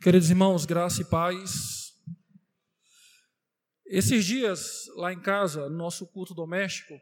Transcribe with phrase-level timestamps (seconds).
[0.00, 1.92] Queridos irmãos, graça e paz.
[3.84, 6.94] Esses dias, lá em casa, no nosso culto doméstico,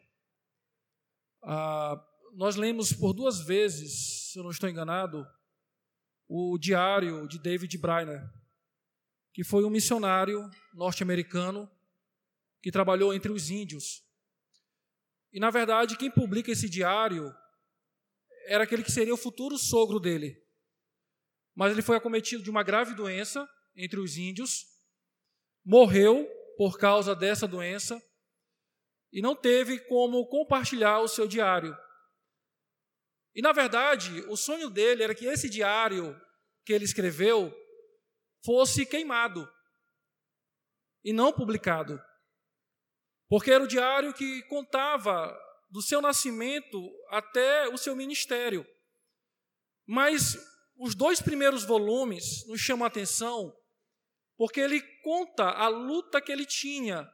[1.43, 5.27] ah, nós lemos por duas vezes, se eu não estou enganado,
[6.27, 8.27] o diário de David Brainer,
[9.35, 11.71] que foi um missionário norte-americano
[12.63, 14.03] que trabalhou entre os índios.
[15.35, 17.30] E, na verdade, quem publica esse diário
[18.47, 20.45] era aquele que seria o futuro sogro dele
[21.56, 24.66] mas ele foi acometido de uma grave doença entre os índios,
[25.64, 26.28] morreu
[26.59, 28.01] por causa dessa doença
[29.10, 31.77] e não teve como compartilhar o seu diário.
[33.34, 36.14] E na verdade, o sonho dele era que esse diário
[36.64, 37.55] que ele escreveu
[38.45, 39.50] fosse queimado
[41.02, 42.02] e não publicado.
[43.28, 45.36] Porque era o diário que contava
[45.70, 46.78] do seu nascimento
[47.09, 48.66] até o seu ministério.
[49.86, 50.36] Mas
[50.78, 53.56] os dois primeiros volumes nos chamam a atenção
[54.36, 57.10] porque ele conta a luta que ele tinha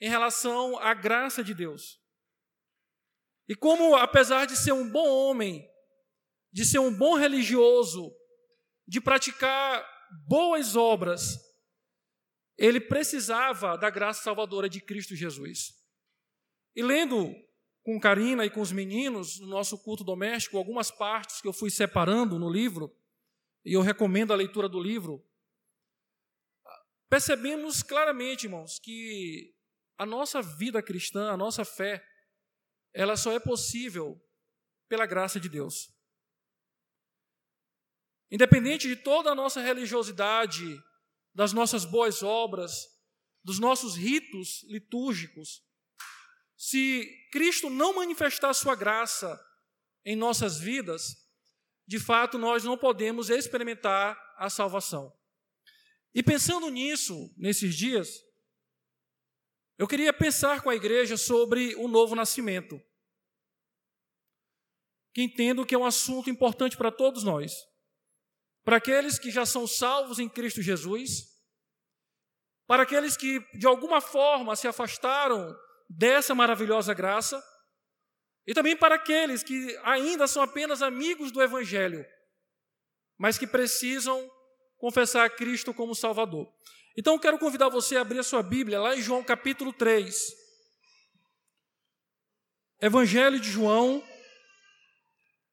[0.00, 1.98] em relação à graça de Deus.
[3.48, 5.66] E como, apesar de ser um bom homem,
[6.52, 8.14] de ser um bom religioso,
[8.86, 9.86] de praticar
[10.28, 11.38] boas obras,
[12.58, 15.72] ele precisava da graça salvadora de Cristo Jesus.
[16.74, 17.34] E lendo
[17.86, 21.70] com Karina e com os meninos no nosso culto doméstico algumas partes que eu fui
[21.70, 22.92] separando no livro,
[23.64, 25.24] e eu recomendo a leitura do livro.
[27.08, 29.54] Percebemos claramente, irmãos, que
[29.96, 32.04] a nossa vida cristã, a nossa fé,
[32.92, 34.20] ela só é possível
[34.88, 35.94] pela graça de Deus.
[38.32, 40.76] Independente de toda a nossa religiosidade,
[41.32, 42.88] das nossas boas obras,
[43.44, 45.64] dos nossos ritos litúrgicos,
[46.56, 49.38] se Cristo não manifestar sua graça
[50.04, 51.16] em nossas vidas,
[51.86, 55.12] de fato nós não podemos experimentar a salvação.
[56.14, 58.08] E pensando nisso, nesses dias,
[59.76, 62.80] eu queria pensar com a igreja sobre o novo nascimento,
[65.12, 67.52] que entendo que é um assunto importante para todos nós.
[68.64, 71.36] Para aqueles que já são salvos em Cristo Jesus,
[72.66, 75.54] para aqueles que de alguma forma se afastaram
[75.88, 77.42] dessa maravilhosa graça,
[78.46, 82.04] e também para aqueles que ainda são apenas amigos do Evangelho,
[83.18, 84.30] mas que precisam
[84.78, 86.46] confessar a Cristo como Salvador.
[86.96, 90.46] Então, quero convidar você a abrir a sua Bíblia lá em João capítulo 3.
[92.80, 94.02] Evangelho de João,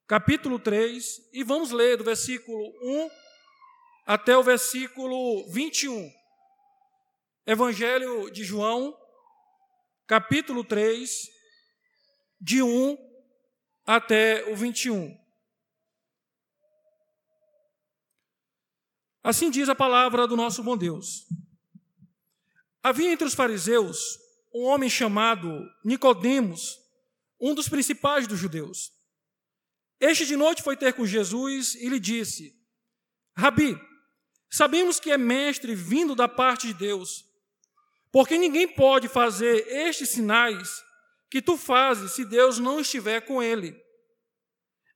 [0.07, 3.09] capítulo 3, e vamos ler do versículo 1
[4.05, 6.11] até o versículo 21.
[7.45, 8.95] Evangelho de João,
[10.07, 11.29] capítulo 3,
[12.39, 12.97] de 1
[13.85, 15.17] até o 21.
[19.23, 21.25] Assim diz a palavra do nosso bom Deus.
[22.81, 24.19] Havia entre os fariseus
[24.53, 26.77] um homem chamado Nicodemos,
[27.39, 28.91] um dos principais dos judeus.
[29.99, 32.53] Este de noite foi ter com Jesus e lhe disse:
[33.37, 33.79] Rabi,
[34.51, 37.23] sabemos que é mestre vindo da parte de Deus,
[38.13, 40.69] porque ninguém pode fazer estes sinais
[41.31, 43.75] que tu fazes se Deus não estiver com ele.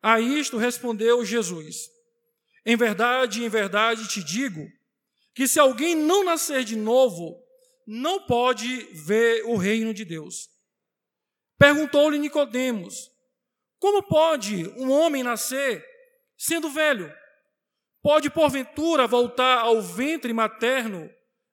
[0.04, 1.90] A isto respondeu Jesus:
[2.64, 4.64] Em verdade, em verdade te digo
[5.34, 7.36] que se alguém não nascer de novo,
[7.88, 10.48] não pode ver o reino de Deus.
[11.58, 13.10] Perguntou-lhe Nicodemos:
[13.80, 15.84] Como pode um homem nascer
[16.38, 17.12] sendo velho?
[18.04, 21.10] Pode porventura voltar ao ventre materno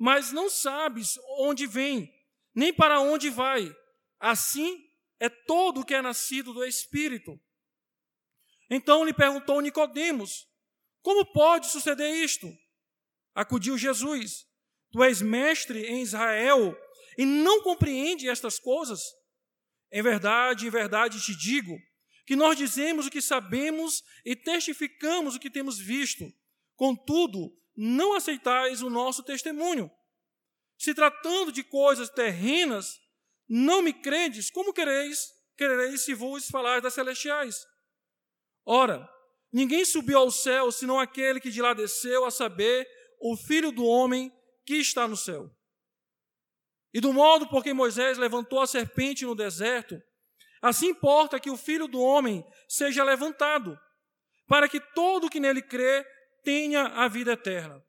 [0.00, 2.10] mas não sabes onde vem,
[2.54, 3.70] nem para onde vai.
[4.18, 4.82] Assim
[5.20, 7.38] é todo o que é nascido do Espírito.
[8.70, 10.48] Então lhe perguntou Nicodemos:
[11.02, 12.50] Como pode suceder isto?
[13.34, 14.46] Acudiu Jesus:
[14.90, 16.74] Tu és mestre em Israel
[17.18, 19.02] e não compreende estas coisas?
[19.92, 21.76] Em verdade, em verdade te digo
[22.24, 26.24] que nós dizemos o que sabemos e testificamos o que temos visto.
[26.74, 29.90] Contudo, não aceitais o nosso testemunho.
[30.78, 33.00] Se tratando de coisas terrenas,
[33.48, 37.66] não me credes, como quereis, querereis se vos falar das celestiais?
[38.66, 39.08] Ora,
[39.50, 42.86] ninguém subiu ao céu senão aquele que de lá desceu, a saber,
[43.18, 44.30] o Filho do homem
[44.66, 45.50] que está no céu.
[46.92, 49.98] E do modo por que Moisés levantou a serpente no deserto,
[50.60, 53.80] assim importa que o Filho do homem seja levantado,
[54.46, 56.06] para que todo que nele crê
[56.42, 57.82] tenha a vida eterna.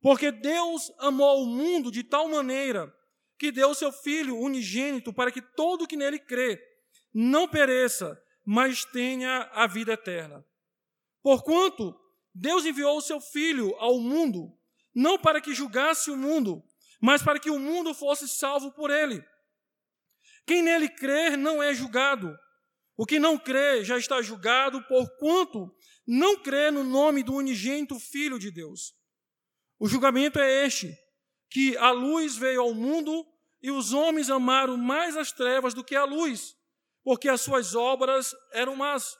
[0.00, 2.92] Porque Deus amou o mundo de tal maneira
[3.38, 6.60] que deu seu Filho unigênito para que todo que nele crê
[7.14, 10.44] não pereça, mas tenha a vida eterna.
[11.22, 11.94] Porquanto
[12.34, 14.56] Deus enviou o seu Filho ao mundo,
[14.94, 16.62] não para que julgasse o mundo,
[17.00, 19.24] mas para que o mundo fosse salvo por ele.
[20.46, 22.36] Quem nele crer não é julgado.
[22.96, 25.74] O que não crê já está julgado, porquanto
[26.06, 28.94] não crê no nome do unigênito Filho de Deus.
[29.78, 30.96] O julgamento é este:
[31.50, 33.26] que a luz veio ao mundo
[33.62, 36.56] e os homens amaram mais as trevas do que a luz,
[37.04, 39.16] porque as suas obras eram más.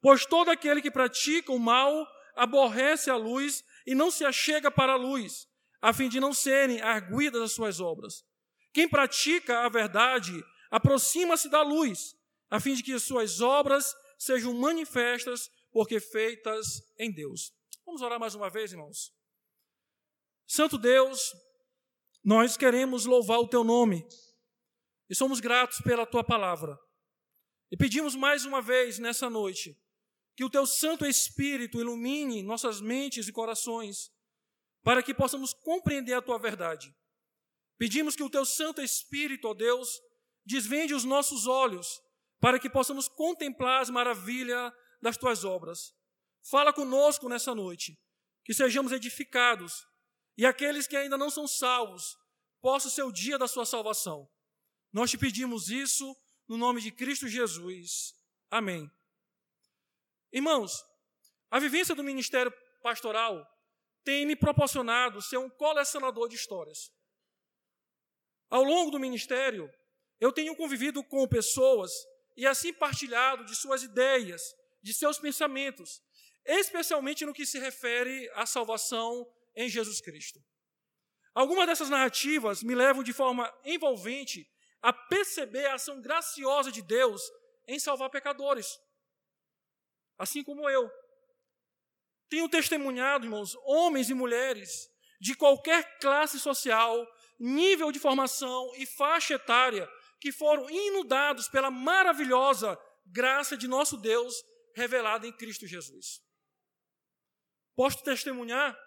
[0.00, 4.92] Pois todo aquele que pratica o mal aborrece a luz e não se achega para
[4.92, 5.48] a luz,
[5.80, 8.24] a fim de não serem arguidas as suas obras.
[8.72, 12.14] Quem pratica a verdade aproxima-se da luz,
[12.50, 17.52] a fim de que as suas obras sejam manifestas, porque feitas em Deus.
[17.84, 19.12] Vamos orar mais uma vez, irmãos.
[20.46, 21.34] Santo Deus,
[22.24, 24.02] nós queremos louvar o teu nome
[25.10, 26.78] e somos gratos pela tua palavra.
[27.70, 29.78] E pedimos mais uma vez nessa noite
[30.34, 34.10] que o teu Santo Espírito ilumine nossas mentes e corações
[34.82, 36.90] para que possamos compreender a tua verdade.
[37.76, 40.00] Pedimos que o teu Santo Espírito, ó Deus,
[40.42, 42.00] desvende os nossos olhos,
[42.40, 44.72] para que possamos contemplar as maravilhas
[45.06, 45.94] das tuas obras.
[46.50, 47.96] Fala conosco nessa noite,
[48.44, 49.86] que sejamos edificados
[50.36, 52.16] e aqueles que ainda não são salvos
[52.60, 54.28] possam ser o dia da sua salvação.
[54.92, 56.04] Nós te pedimos isso
[56.48, 58.14] no nome de Cristo Jesus.
[58.50, 58.90] Amém.
[60.32, 60.84] Irmãos,
[61.52, 63.46] a vivência do ministério pastoral
[64.02, 66.90] tem me proporcionado ser um colecionador de histórias.
[68.50, 69.70] Ao longo do ministério,
[70.18, 71.92] eu tenho convivido com pessoas
[72.36, 74.42] e assim partilhado de suas ideias,
[74.86, 76.00] de seus pensamentos,
[76.44, 80.38] especialmente no que se refere à salvação em Jesus Cristo.
[81.34, 84.48] Algumas dessas narrativas me levam de forma envolvente
[84.80, 87.20] a perceber a ação graciosa de Deus
[87.66, 88.78] em salvar pecadores,
[90.16, 90.88] assim como eu.
[92.28, 94.88] Tenho testemunhado, irmãos, homens e mulheres
[95.20, 97.04] de qualquer classe social,
[97.40, 99.90] nível de formação e faixa etária,
[100.20, 104.44] que foram inundados pela maravilhosa graça de nosso Deus
[104.76, 106.22] revelada em Cristo Jesus.
[107.74, 108.78] Posso testemunhar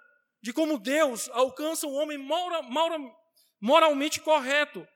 [0.42, 2.98] de como Deus alcança um homem mora, mora,
[3.60, 4.88] moralmente correto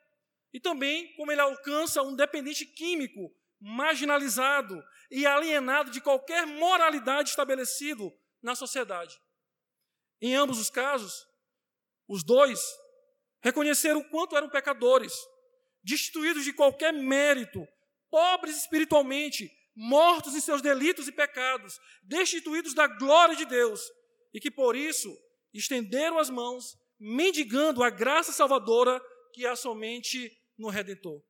[0.54, 8.14] e também como ele alcança um dependente químico marginalizado e alienado de qualquer moralidade estabelecido
[8.42, 9.20] na sociedade.
[10.22, 11.26] Em ambos os casos,
[12.08, 12.60] os dois
[13.42, 15.14] reconheceram o quanto eram pecadores,
[15.84, 17.68] destituídos de qualquer mérito,
[18.10, 23.82] pobres espiritualmente, mortos em seus delitos e pecados, destituídos da glória de Deus,
[24.34, 25.10] e que por isso
[25.54, 29.02] estenderam as mãos, mendigando a graça salvadora
[29.34, 31.24] que há somente no Redentor.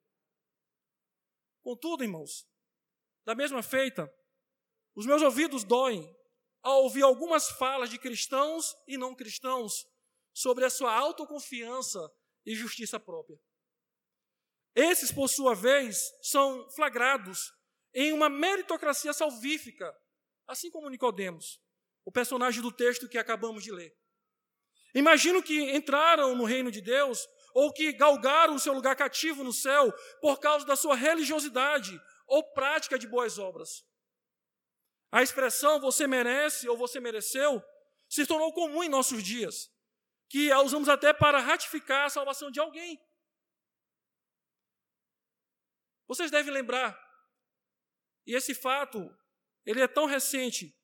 [1.62, 2.46] Contudo, irmãos,
[3.26, 4.12] da mesma feita,
[4.96, 6.04] os meus ouvidos doem
[6.62, 9.86] ao ouvir algumas falas de cristãos e não cristãos
[10.34, 12.00] sobre a sua autoconfiança
[12.46, 13.40] e justiça própria.
[14.76, 17.54] Esses, por sua vez, são flagrados
[17.94, 19.94] em uma meritocracia salvífica,
[20.48, 21.62] assim como Nicodemos,
[22.06, 23.96] o personagem do texto que acabamos de ler.
[24.96, 29.54] Imagino que entraram no reino de Deus ou que galgaram o seu lugar cativo no
[29.54, 33.86] céu por causa da sua religiosidade ou prática de boas obras.
[35.12, 37.64] A expressão você merece ou você mereceu
[38.10, 39.72] se tornou comum em nossos dias,
[40.30, 43.00] que a usamos até para ratificar a salvação de alguém.
[46.08, 47.00] Vocês devem lembrar,
[48.26, 49.00] e esse fato,
[49.66, 50.76] ele é tão recente,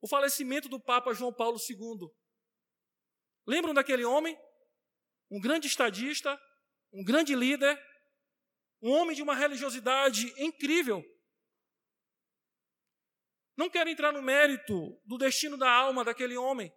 [0.00, 2.08] o falecimento do Papa João Paulo II.
[3.46, 4.38] Lembram daquele homem?
[5.30, 6.38] Um grande estadista,
[6.92, 7.78] um grande líder,
[8.82, 11.02] um homem de uma religiosidade incrível,
[13.56, 16.72] não quero entrar no mérito do destino da alma daquele homem.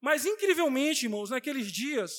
[0.00, 2.12] Mas, incrivelmente, irmãos, naqueles dias,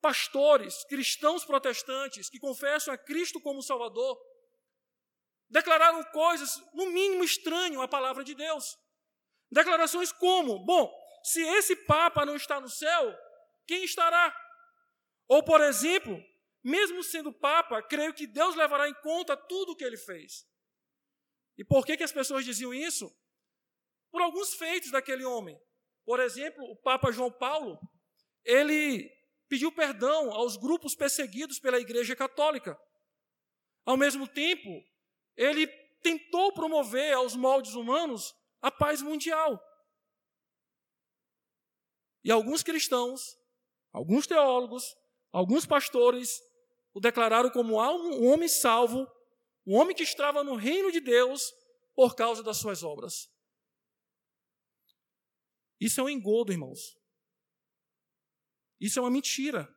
[0.00, 4.16] pastores, cristãos protestantes que confessam a Cristo como Salvador,
[5.50, 8.78] declararam coisas, no mínimo, estranhas à palavra de Deus.
[9.50, 10.90] Declarações como: bom,
[11.24, 13.14] se esse Papa não está no céu,
[13.66, 14.34] quem estará?
[15.28, 16.22] Ou, por exemplo,
[16.62, 20.46] mesmo sendo Papa, creio que Deus levará em conta tudo o que ele fez.
[21.56, 23.10] E por que, que as pessoas diziam isso?
[24.10, 25.60] Por alguns feitos daquele homem.
[26.04, 27.78] Por exemplo, o Papa João Paulo,
[28.44, 29.08] ele
[29.48, 32.78] pediu perdão aos grupos perseguidos pela Igreja Católica.
[33.84, 34.82] Ao mesmo tempo,
[35.40, 35.66] ele
[36.02, 39.58] tentou promover aos moldes humanos a paz mundial.
[42.22, 43.38] E alguns cristãos,
[43.90, 44.94] alguns teólogos,
[45.32, 46.38] alguns pastores
[46.92, 49.06] o declararam como um homem salvo,
[49.66, 51.50] um homem que estava no reino de Deus
[51.94, 53.32] por causa das suas obras.
[55.80, 56.98] Isso é um engodo, irmãos.
[58.78, 59.74] Isso é uma mentira.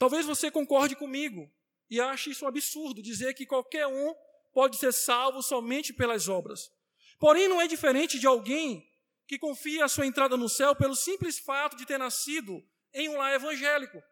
[0.00, 1.52] Talvez você concorde comigo
[1.90, 4.14] e ache isso um absurdo dizer que qualquer um
[4.50, 6.72] pode ser salvo somente pelas obras.
[7.18, 8.90] Porém, não é diferente de alguém
[9.28, 13.18] que confia a sua entrada no céu pelo simples fato de ter nascido em um
[13.18, 14.02] lar evangélico,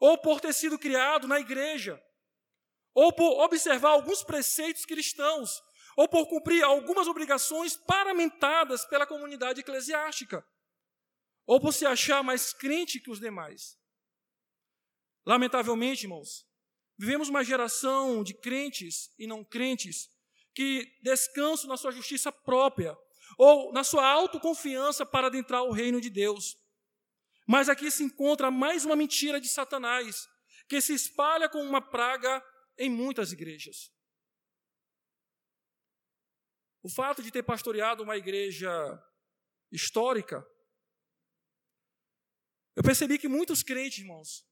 [0.00, 2.02] ou por ter sido criado na igreja,
[2.92, 5.62] ou por observar alguns preceitos cristãos,
[5.96, 10.44] ou por cumprir algumas obrigações paramentadas pela comunidade eclesiástica,
[11.46, 13.79] ou por se achar mais crente que os demais.
[15.26, 16.46] Lamentavelmente, irmãos,
[16.98, 20.08] vivemos uma geração de crentes e não crentes
[20.54, 22.96] que descansam na sua justiça própria,
[23.38, 26.56] ou na sua autoconfiança para adentrar o reino de Deus.
[27.46, 30.28] Mas aqui se encontra mais uma mentira de Satanás,
[30.68, 32.44] que se espalha como uma praga
[32.78, 33.92] em muitas igrejas.
[36.82, 38.70] O fato de ter pastoreado uma igreja
[39.70, 40.46] histórica,
[42.74, 44.44] eu percebi que muitos crentes, irmãos,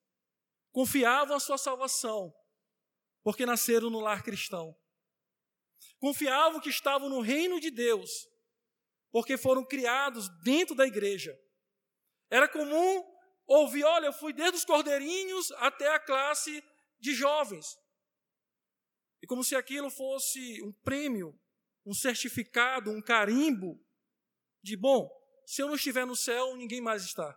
[0.72, 2.34] confiavam a sua salvação,
[3.22, 4.76] porque nasceram no lar cristão.
[5.98, 8.10] Confiavam que estavam no reino de Deus,
[9.10, 11.36] porque foram criados dentro da igreja.
[12.30, 13.04] Era comum
[13.46, 16.62] ouvir: olha, eu fui desde os cordeirinhos até a classe
[16.98, 17.76] de jovens.
[19.22, 21.38] E como se aquilo fosse um prêmio,
[21.84, 23.82] um certificado, um carimbo
[24.62, 25.10] de bom,
[25.46, 27.36] se eu não estiver no céu, ninguém mais está.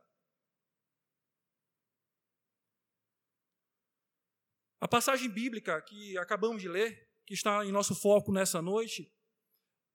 [4.81, 9.13] A passagem bíblica que acabamos de ler, que está em nosso foco nessa noite,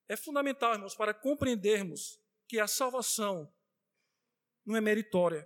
[0.09, 3.52] é fundamental, irmãos, para compreendermos que a salvação
[4.64, 5.45] não é meritória.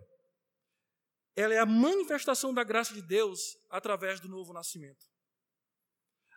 [1.35, 5.07] Ela é a manifestação da graça de Deus através do novo nascimento.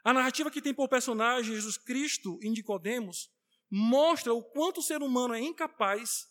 [0.01, 3.29] A narrativa que tem por personagem Jesus Cristo e Nicodemos
[3.69, 6.27] mostra o quanto o ser humano é incapaz,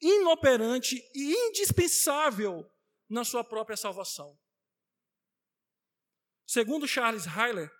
[0.00, 2.68] inoperante e indispensável
[3.08, 4.36] na sua própria salvação.
[6.48, 7.70] Segundo Charles Hyler,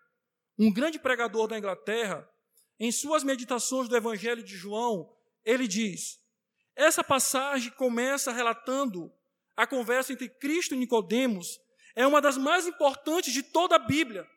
[0.58, 2.28] um grande pregador da Inglaterra,
[2.78, 5.10] em suas meditações do Evangelho de João,
[5.42, 6.20] ele diz:
[6.76, 9.10] essa passagem começa relatando
[9.56, 11.58] a conversa entre Cristo e Nicodemos,
[11.96, 14.28] é uma das mais importantes de toda a Bíblia.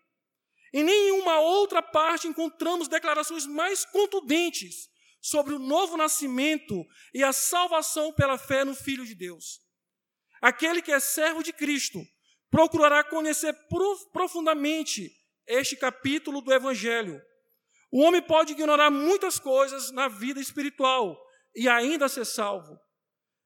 [0.73, 4.89] Em nenhuma outra parte encontramos declarações mais contundentes
[5.21, 9.59] sobre o novo nascimento e a salvação pela fé no Filho de Deus.
[10.41, 12.01] Aquele que é servo de Cristo
[12.51, 13.55] procurará conhecer
[14.13, 15.11] profundamente
[15.47, 17.19] este capítulo do Evangelho
[17.91, 21.21] o homem pode ignorar muitas coisas na vida espiritual
[21.53, 22.79] e ainda ser salvo.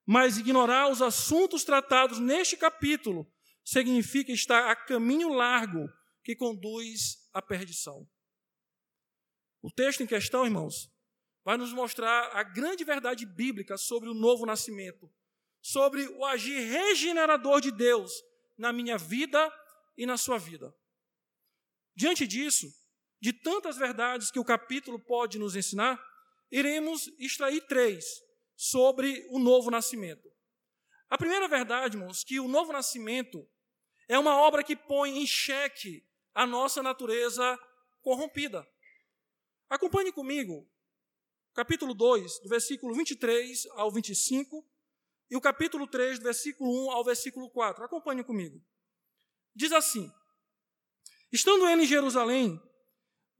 [0.06, 3.28] Mas ignorar os assuntos tratados neste capítulo
[3.64, 5.90] significa estar a caminho largo
[6.24, 8.08] que conduz à perdição.
[9.64, 10.92] O texto em questão, irmãos,
[11.44, 15.12] vai nos mostrar a grande verdade bíblica sobre o novo nascimento,
[15.60, 18.12] sobre o agir regenerador de Deus
[18.58, 19.52] na minha vida
[19.98, 20.74] e na sua vida.
[21.96, 22.68] Diante disso,
[23.22, 26.00] de tantas verdades que o capítulo pode nos ensinar,
[26.52, 28.06] iremos extrair três
[28.56, 30.30] sobre o novo nascimento.
[31.10, 33.48] A primeira verdade, irmãos, que o novo nascimento
[34.08, 37.58] é uma obra que põe em xeque a nossa natureza
[38.02, 38.68] corrompida.
[39.70, 40.70] Acompanhe comigo,
[41.54, 44.64] capítulo 2, do versículo 23 ao 25,
[45.30, 47.84] e o capítulo 3, do versículo 1 ao versículo 4.
[47.84, 48.62] Acompanhe comigo.
[49.56, 50.12] Diz assim:
[51.32, 52.62] Estando ele em Jerusalém,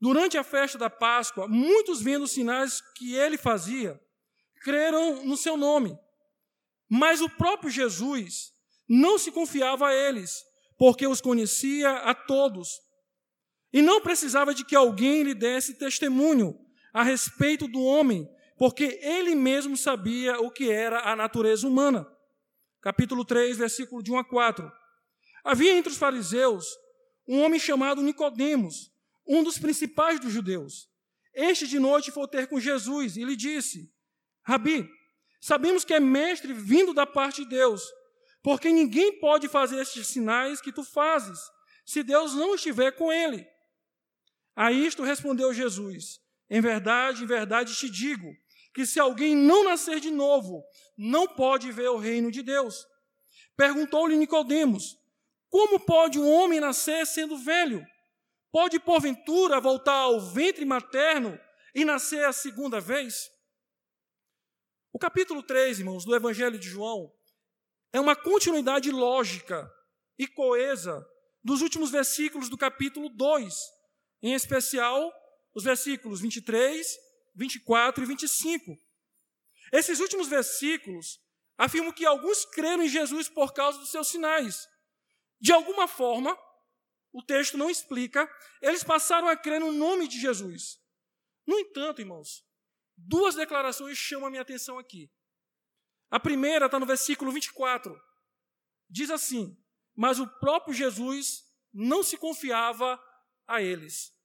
[0.00, 3.98] Durante a festa da Páscoa, muitos vendo os sinais que ele fazia,
[4.62, 5.98] creram no seu nome.
[6.88, 8.52] Mas o próprio Jesus
[8.88, 10.44] não se confiava a eles,
[10.78, 12.78] porque os conhecia a todos.
[13.72, 16.54] E não precisava de que alguém lhe desse testemunho
[16.92, 22.06] a respeito do homem, porque ele mesmo sabia o que era a natureza humana.
[22.80, 24.72] Capítulo 3, versículo de 1 a 4.
[25.44, 26.66] Havia entre os fariseus
[27.28, 28.90] um homem chamado Nicodemos,
[29.26, 30.88] um dos principais dos judeus.
[31.34, 33.92] Este de noite foi ter com Jesus e lhe disse:
[34.42, 34.88] Rabi,
[35.40, 37.82] sabemos que é mestre vindo da parte de Deus,
[38.42, 41.38] porque ninguém pode fazer estes sinais que tu fazes,
[41.84, 43.46] se Deus não estiver com ele.
[44.54, 48.34] A isto respondeu Jesus: Em verdade, em verdade te digo,
[48.76, 50.62] que se alguém não nascer de novo,
[50.98, 52.86] não pode ver o reino de Deus.
[53.56, 54.98] Perguntou-lhe Nicodemos:
[55.48, 57.82] Como pode um homem nascer sendo velho?
[58.52, 61.40] Pode porventura voltar ao ventre materno
[61.74, 63.30] e nascer a segunda vez?
[64.92, 67.10] O capítulo 3, irmãos, do Evangelho de João,
[67.94, 69.72] é uma continuidade lógica
[70.18, 71.02] e coesa
[71.42, 73.54] dos últimos versículos do capítulo 2,
[74.22, 75.10] em especial
[75.54, 77.05] os versículos 23,
[77.36, 78.78] 24 e 25.
[79.72, 81.20] Esses últimos versículos
[81.56, 84.66] afirmam que alguns creram em Jesus por causa dos seus sinais.
[85.38, 86.36] De alguma forma,
[87.12, 88.28] o texto não explica,
[88.60, 90.80] eles passaram a crer no nome de Jesus.
[91.46, 92.44] No entanto, irmãos,
[92.96, 95.10] duas declarações chamam a minha atenção aqui.
[96.10, 98.00] A primeira está no versículo 24.
[98.88, 99.56] Diz assim:
[99.94, 103.00] Mas o próprio Jesus não se confiava
[103.46, 104.15] a eles.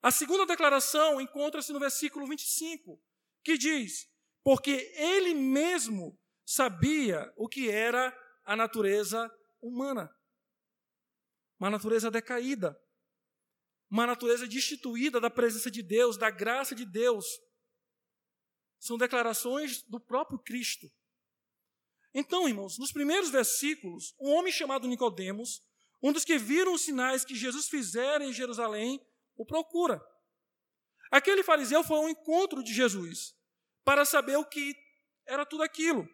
[0.00, 3.02] A segunda declaração encontra-se no versículo 25,
[3.42, 4.08] que diz:
[4.44, 10.10] Porque ele mesmo sabia o que era a natureza humana,
[11.58, 12.78] uma natureza decaída,
[13.90, 17.26] uma natureza destituída da presença de Deus, da graça de Deus.
[18.78, 20.88] São declarações do próprio Cristo.
[22.14, 25.62] Então, irmãos, nos primeiros versículos, um homem chamado Nicodemos,
[26.02, 29.00] um dos que viram os sinais que Jesus fizera em Jerusalém,
[29.38, 30.04] o procura.
[31.10, 33.34] Aquele fariseu foi ao encontro de Jesus
[33.84, 34.76] para saber o que
[35.24, 36.06] era tudo aquilo.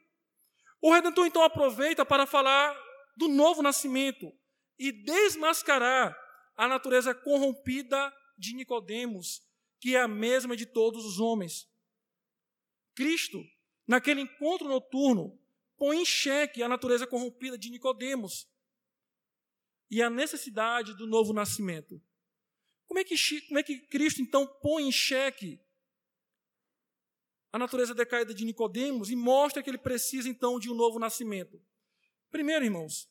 [0.80, 2.78] O redentor então aproveita para falar
[3.16, 4.30] do novo nascimento
[4.78, 6.16] e desmascarar
[6.56, 9.42] a natureza corrompida de Nicodemos,
[9.80, 11.68] que é a mesma de todos os homens.
[12.94, 13.42] Cristo,
[13.86, 15.40] naquele encontro noturno,
[15.76, 18.48] põe em xeque a natureza corrompida de Nicodemos
[19.90, 22.00] e a necessidade do novo nascimento.
[22.86, 25.60] Como é que, como é que Cristo então põe em xeque
[27.52, 31.60] a natureza decaída de Nicodemos e mostra que ele precisa então de um novo nascimento?
[32.30, 33.08] Primeiro, irmãos,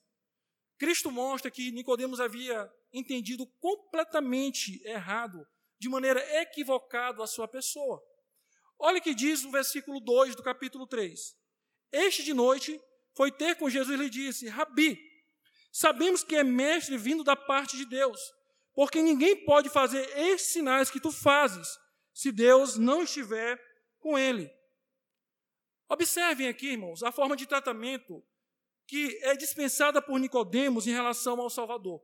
[0.77, 5.47] Cristo mostra que Nicodemos havia entendido completamente errado,
[5.79, 8.01] de maneira equivocada a sua pessoa.
[8.77, 11.35] Olha o que diz o versículo 2 do capítulo 3.
[11.91, 12.79] Este de noite
[13.15, 14.99] foi ter com Jesus e lhe disse: Rabi,
[15.71, 18.19] sabemos que é mestre vindo da parte de Deus,
[18.73, 21.67] porque ninguém pode fazer esses sinais que tu fazes
[22.13, 23.59] se Deus não estiver
[23.99, 24.51] com ele.
[25.89, 28.23] Observem aqui, irmãos, a forma de tratamento
[28.87, 32.01] que é dispensada por Nicodemos em relação ao Salvador.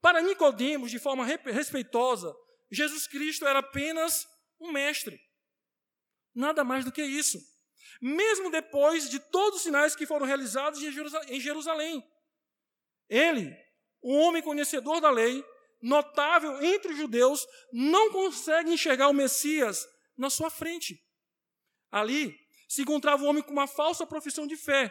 [0.00, 2.34] Para Nicodemos, de forma respeitosa,
[2.70, 4.26] Jesus Cristo era apenas
[4.60, 5.18] um mestre.
[6.34, 7.38] Nada mais do que isso.
[8.00, 12.04] Mesmo depois de todos os sinais que foram realizados em Jerusalém.
[13.08, 13.56] Ele,
[14.02, 15.44] um homem conhecedor da lei,
[15.84, 20.98] notável entre os judeus, não consegue enxergar o Messias na sua frente.
[21.90, 22.34] Ali
[22.66, 24.90] se encontrava um homem com uma falsa profissão de fé,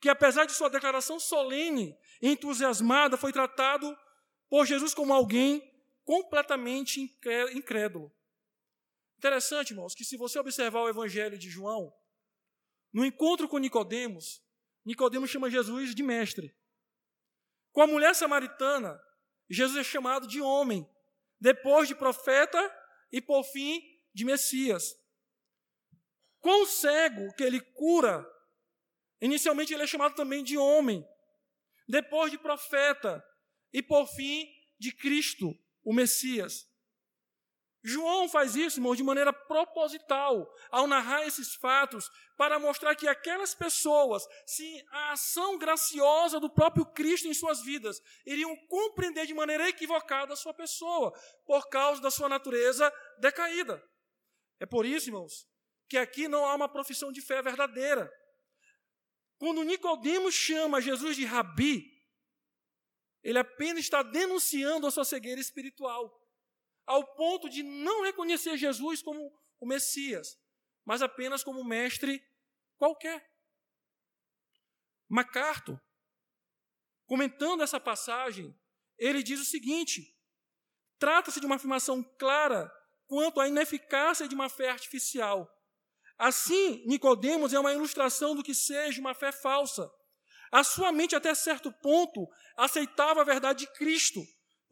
[0.00, 3.96] que apesar de sua declaração solene e entusiasmada, foi tratado
[4.48, 5.62] por Jesus como alguém
[6.04, 7.00] completamente
[7.54, 8.12] incrédulo.
[9.18, 11.94] Interessante, irmãos, que se você observar o Evangelho de João,
[12.92, 14.42] no encontro com Nicodemos,
[14.84, 16.52] Nicodemos chama Jesus de mestre.
[17.70, 19.00] Com a mulher samaritana,
[19.52, 20.88] Jesus é chamado de homem,
[21.38, 22.58] depois de profeta
[23.12, 23.82] e por fim
[24.14, 24.98] de Messias.
[26.40, 28.26] Com o cego que ele cura,
[29.20, 31.06] inicialmente ele é chamado também de homem,
[31.86, 33.22] depois de profeta
[33.70, 36.66] e por fim de Cristo, o Messias.
[37.84, 43.54] João faz isso, irmão, de maneira proposital, ao narrar esses fatos, para mostrar que aquelas
[43.54, 49.68] pessoas, se a ação graciosa do próprio Cristo em suas vidas, iriam compreender de maneira
[49.68, 51.12] equivocada a sua pessoa,
[51.44, 53.82] por causa da sua natureza decaída.
[54.60, 55.48] É por isso, irmãos,
[55.88, 58.08] que aqui não há uma profissão de fé verdadeira.
[59.38, 61.84] Quando Nicodemos chama Jesus de rabi,
[63.24, 66.21] ele apenas está denunciando a sua cegueira espiritual
[66.86, 70.38] ao ponto de não reconhecer Jesus como o Messias,
[70.84, 72.24] mas apenas como mestre
[72.76, 73.30] qualquer.
[75.08, 75.80] MacArthur,
[77.06, 78.58] comentando essa passagem,
[78.98, 80.16] ele diz o seguinte:
[80.98, 82.72] trata-se de uma afirmação clara
[83.06, 85.48] quanto à ineficácia de uma fé artificial.
[86.16, 89.90] Assim, Nicodemos é uma ilustração do que seja uma fé falsa.
[90.50, 94.20] A sua mente, até certo ponto, aceitava a verdade de Cristo,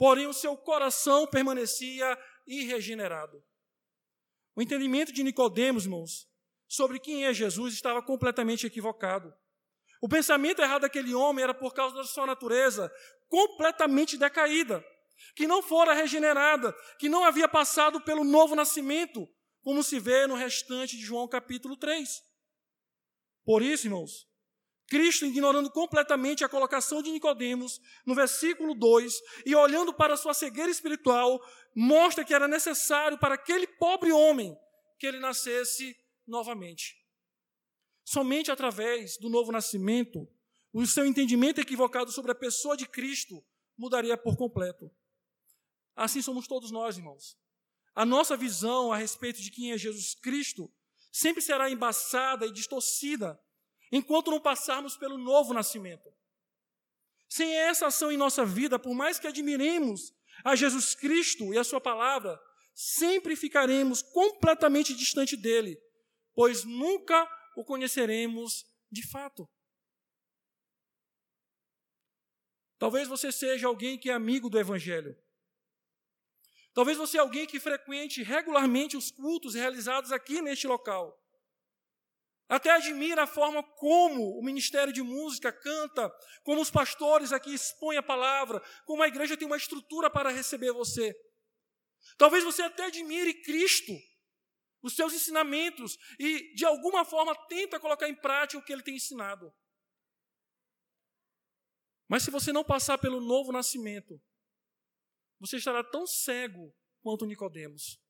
[0.00, 3.44] porém o seu coração permanecia irregenerado.
[4.56, 6.26] O entendimento de Nicodemos, irmãos,
[6.66, 9.30] sobre quem é Jesus estava completamente equivocado.
[10.00, 12.90] O pensamento errado daquele homem era por causa da sua natureza
[13.28, 14.82] completamente decaída,
[15.36, 19.28] que não fora regenerada, que não havia passado pelo novo nascimento,
[19.62, 22.22] como se vê no restante de João capítulo 3.
[23.44, 24.29] Por isso, irmãos,
[24.90, 29.14] Cristo, ignorando completamente a colocação de Nicodemos no versículo 2
[29.46, 31.40] e olhando para sua cegueira espiritual,
[31.74, 34.58] mostra que era necessário para aquele pobre homem
[34.98, 36.96] que ele nascesse novamente.
[38.04, 40.28] Somente através do novo nascimento,
[40.72, 43.44] o seu entendimento equivocado sobre a pessoa de Cristo
[43.78, 44.90] mudaria por completo.
[45.94, 47.38] Assim somos todos nós, irmãos.
[47.94, 50.68] A nossa visão a respeito de quem é Jesus Cristo
[51.12, 53.40] sempre será embaçada e distorcida
[53.90, 56.12] enquanto não passarmos pelo novo nascimento.
[57.28, 60.12] Sem essa ação em nossa vida, por mais que admiremos
[60.44, 62.40] a Jesus Cristo e a Sua palavra,
[62.74, 65.80] sempre ficaremos completamente distante dele,
[66.34, 69.48] pois nunca o conheceremos de fato.
[72.78, 75.14] Talvez você seja alguém que é amigo do Evangelho.
[76.72, 81.20] Talvez você é alguém que frequente regularmente os cultos realizados aqui neste local.
[82.50, 86.10] Até admira a forma como o Ministério de Música canta,
[86.42, 90.72] como os pastores aqui expõem a palavra, como a igreja tem uma estrutura para receber
[90.72, 91.14] você.
[92.18, 93.92] Talvez você até admire Cristo,
[94.82, 98.96] os seus ensinamentos, e de alguma forma tenta colocar em prática o que ele tem
[98.96, 99.54] ensinado.
[102.08, 104.20] Mas se você não passar pelo novo nascimento,
[105.38, 108.02] você estará tão cego quanto Nicodemos.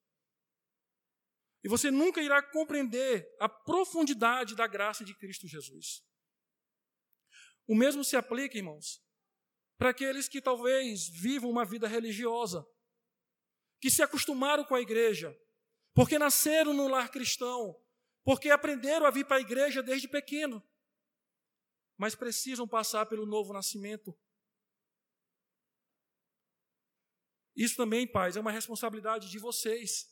[1.62, 6.02] E você nunca irá compreender a profundidade da graça de Cristo Jesus.
[7.66, 9.02] O mesmo se aplica, irmãos,
[9.78, 12.66] para aqueles que talvez vivam uma vida religiosa,
[13.80, 15.34] que se acostumaram com a igreja,
[15.94, 17.80] porque nasceram no lar cristão,
[18.24, 20.62] porque aprenderam a vir para a igreja desde pequeno,
[21.96, 24.18] mas precisam passar pelo novo nascimento.
[27.54, 30.08] Isso também, pais, é uma responsabilidade de vocês.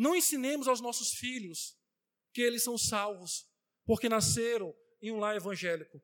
[0.00, 1.78] Não ensinemos aos nossos filhos
[2.32, 3.46] que eles são salvos
[3.84, 6.02] porque nasceram em um lar evangélico.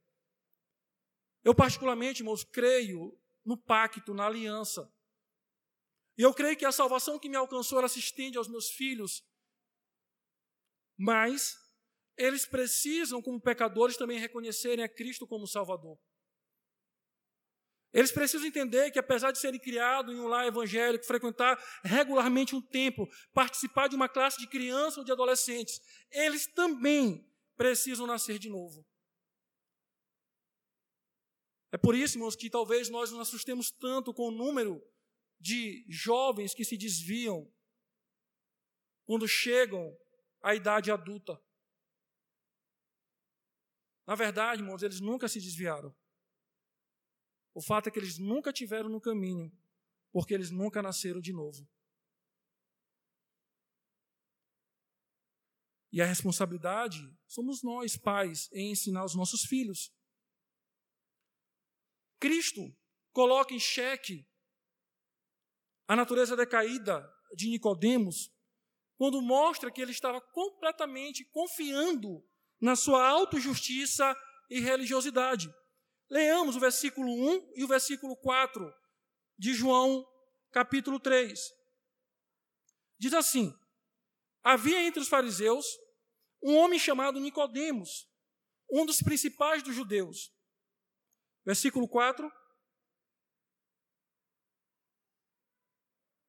[1.43, 4.93] Eu, particularmente, irmãos, creio no pacto, na aliança.
[6.19, 9.27] E eu creio que a salvação que me alcançou, ela se estende aos meus filhos.
[10.95, 11.57] Mas
[12.19, 15.99] eles precisam, como pecadores, também reconhecerem a Cristo como Salvador.
[17.97, 22.61] Eles precisam entender que, apesar de serem criados em um lar evangélico, frequentar regularmente um
[22.61, 25.81] templo, participar de uma classe de crianças ou de adolescentes,
[26.11, 28.87] eles também precisam nascer de novo.
[31.73, 34.79] É por isso, irmãos, que talvez nós nos assustemos tanto com o número
[35.41, 37.51] de jovens que se desviam
[39.07, 39.97] quando chegam
[40.43, 41.43] à idade adulta.
[44.07, 45.97] Na verdade, irmãos, eles nunca se desviaram.
[47.57, 49.51] O fato é que eles nunca tiveram no caminho,
[50.13, 51.67] porque eles nunca nasceram de novo.
[55.91, 59.91] E a responsabilidade somos nós, pais, em ensinar os nossos filhos.
[62.21, 62.61] Cristo
[63.11, 64.29] coloca em xeque
[65.89, 68.31] a natureza decaída de Nicodemos
[68.99, 72.23] quando mostra que ele estava completamente confiando
[72.61, 74.15] na sua autojustiça
[74.51, 75.51] e religiosidade.
[76.09, 78.73] Leamos o versículo 1 e o versículo 4
[79.39, 80.07] de João,
[80.53, 81.39] capítulo 3.
[82.99, 83.53] Diz assim:
[84.43, 85.67] Havia entre os fariseus
[86.43, 88.09] um homem chamado Nicodemos,
[88.71, 90.33] um dos principais dos judeus.
[91.45, 92.31] Versículo 4.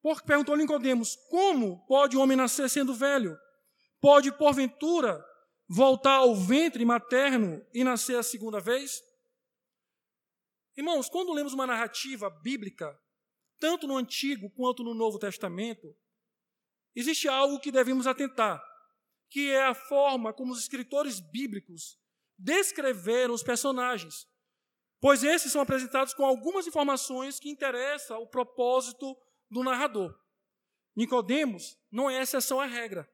[0.01, 3.37] Porque perguntou Nicodemos: Como pode o homem nascer sendo velho?
[4.01, 5.23] Pode, porventura,
[5.67, 9.06] voltar ao ventre materno e nascer a segunda vez?
[10.77, 12.95] Irmãos, quando lemos uma narrativa bíblica,
[13.59, 15.97] tanto no Antigo quanto no Novo Testamento,
[16.95, 18.63] existe algo que devemos atentar,
[19.27, 21.99] que é a forma como os escritores bíblicos
[22.37, 24.27] descreveram os personagens,
[25.01, 29.17] pois esses são apresentados com algumas informações que interessam o propósito
[29.49, 30.15] do narrador.
[30.95, 33.11] Nicodemos não é exceção à regra.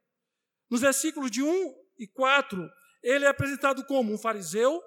[0.69, 2.69] Nos versículos de 1 e 4,
[3.01, 4.83] ele é apresentado como um fariseu,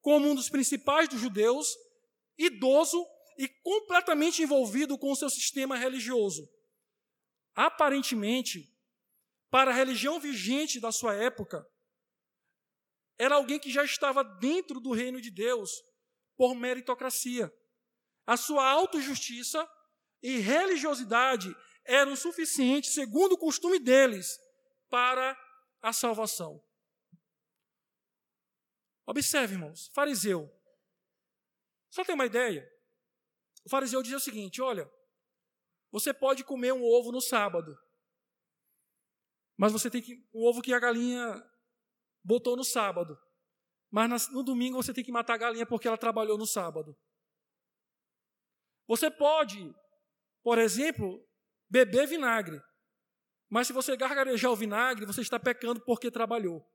[0.00, 1.76] como um dos principais dos judeus
[2.38, 3.04] idoso
[3.36, 6.48] e completamente envolvido com o seu sistema religioso.
[7.54, 8.72] Aparentemente,
[9.50, 11.66] para a religião vigente da sua época,
[13.18, 15.70] era alguém que já estava dentro do reino de Deus
[16.36, 17.52] por meritocracia.
[18.26, 19.68] A sua autojustiça
[20.22, 24.38] e religiosidade eram suficientes, segundo o costume deles,
[24.88, 25.36] para
[25.80, 26.62] a salvação.
[29.06, 30.57] Observe, irmãos, fariseu.
[31.90, 32.68] Só tem uma ideia?
[33.64, 34.90] O fariseu dizia o seguinte: olha,
[35.90, 37.76] você pode comer um ovo no sábado,
[39.56, 40.26] mas você tem que.
[40.32, 41.34] O ovo que a galinha
[42.22, 43.18] botou no sábado.
[43.90, 46.96] Mas no domingo você tem que matar a galinha porque ela trabalhou no sábado.
[48.86, 49.74] Você pode,
[50.42, 51.26] por exemplo,
[51.70, 52.60] beber vinagre.
[53.48, 56.66] Mas se você gargarejar o vinagre, você está pecando porque trabalhou.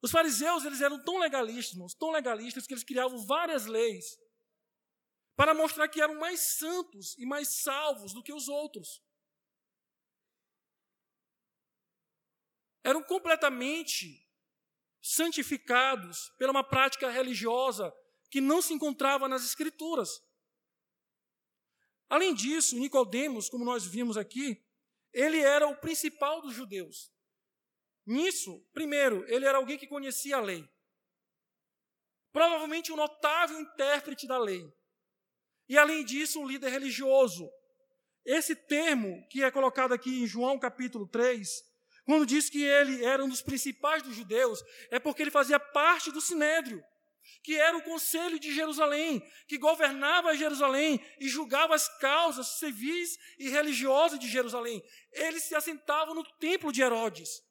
[0.00, 4.18] Os fariseus, eles eram tão legalistas, irmãos, tão legalistas que eles criavam várias leis
[5.36, 9.02] para mostrar que eram mais santos e mais salvos do que os outros.
[12.84, 14.28] Eram completamente
[15.00, 17.92] santificados pela uma prática religiosa
[18.30, 20.20] que não se encontrava nas escrituras.
[22.08, 24.64] Além disso, Nicodemos, como nós vimos aqui,
[25.12, 27.12] ele era o principal dos judeus.
[28.08, 30.66] Nisso, primeiro, ele era alguém que conhecia a lei.
[32.32, 34.66] Provavelmente um notável intérprete da lei.
[35.68, 37.46] E além disso, um líder religioso.
[38.24, 41.62] Esse termo que é colocado aqui em João capítulo 3,
[42.06, 46.10] quando diz que ele era um dos principais dos judeus, é porque ele fazia parte
[46.10, 46.82] do sinédrio
[47.42, 53.50] que era o conselho de Jerusalém, que governava Jerusalém e julgava as causas civis e
[53.50, 54.82] religiosas de Jerusalém.
[55.12, 57.46] Ele se assentava no templo de Herodes.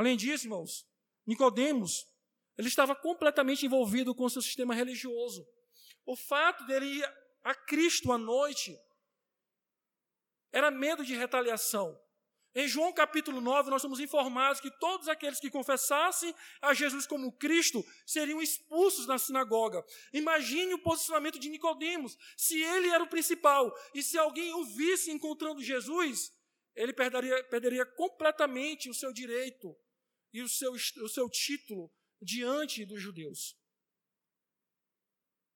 [0.00, 0.86] Além disso, irmãos,
[1.26, 2.06] Nicodemos,
[2.56, 5.46] ele estava completamente envolvido com o seu sistema religioso.
[6.06, 8.74] O fato dele ir a Cristo à noite
[10.50, 12.00] era medo de retaliação.
[12.54, 17.36] Em João capítulo 9, nós somos informados que todos aqueles que confessassem a Jesus como
[17.36, 19.84] Cristo seriam expulsos da sinagoga.
[20.14, 22.16] Imagine o posicionamento de Nicodemos.
[22.38, 26.32] Se ele era o principal e se alguém o visse encontrando Jesus,
[26.74, 29.76] ele perderia, perderia completamente o seu direito
[30.32, 33.56] e o seu, o seu título diante dos judeus.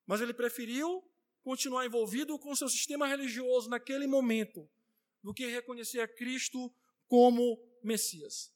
[0.06, 1.02] Mas ele preferiu
[1.42, 4.68] continuar envolvido com o seu sistema religioso naquele momento
[5.22, 6.74] do que reconhecer a Cristo
[7.06, 8.52] como Messias.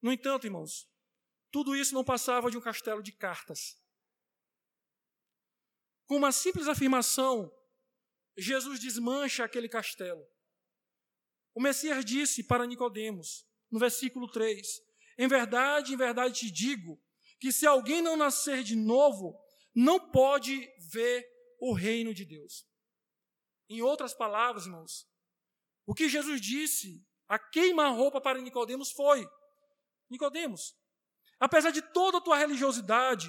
[0.00, 0.88] No entanto, irmãos,
[1.50, 3.80] tudo isso não passava de um castelo de cartas.
[6.06, 7.50] Com uma simples afirmação,
[8.36, 10.26] Jesus desmancha aquele castelo.
[11.54, 14.64] O Messias disse para Nicodemos, no versículo 3:
[15.18, 16.96] Em verdade, em verdade te digo,
[17.40, 19.36] que se alguém não nascer de novo,
[19.74, 21.26] não pode ver
[21.58, 22.64] o reino de Deus.
[23.68, 25.08] Em outras palavras, irmãos,
[25.84, 29.28] o que Jesus disse a queima-roupa para Nicodemos foi:
[30.08, 30.76] Nicodemos,
[31.40, 33.28] apesar de toda a tua religiosidade,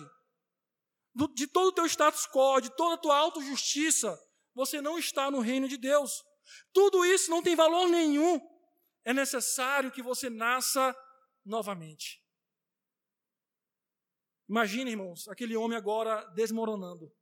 [1.33, 4.15] de todo o teu status quo, de toda a tua autojustiça,
[4.53, 6.23] você não está no reino de Deus.
[6.71, 8.39] Tudo isso não tem valor nenhum.
[9.05, 10.93] É necessário que você nasça
[11.45, 12.21] novamente.
[14.49, 17.15] Imagine, irmãos, aquele homem agora desmoronando.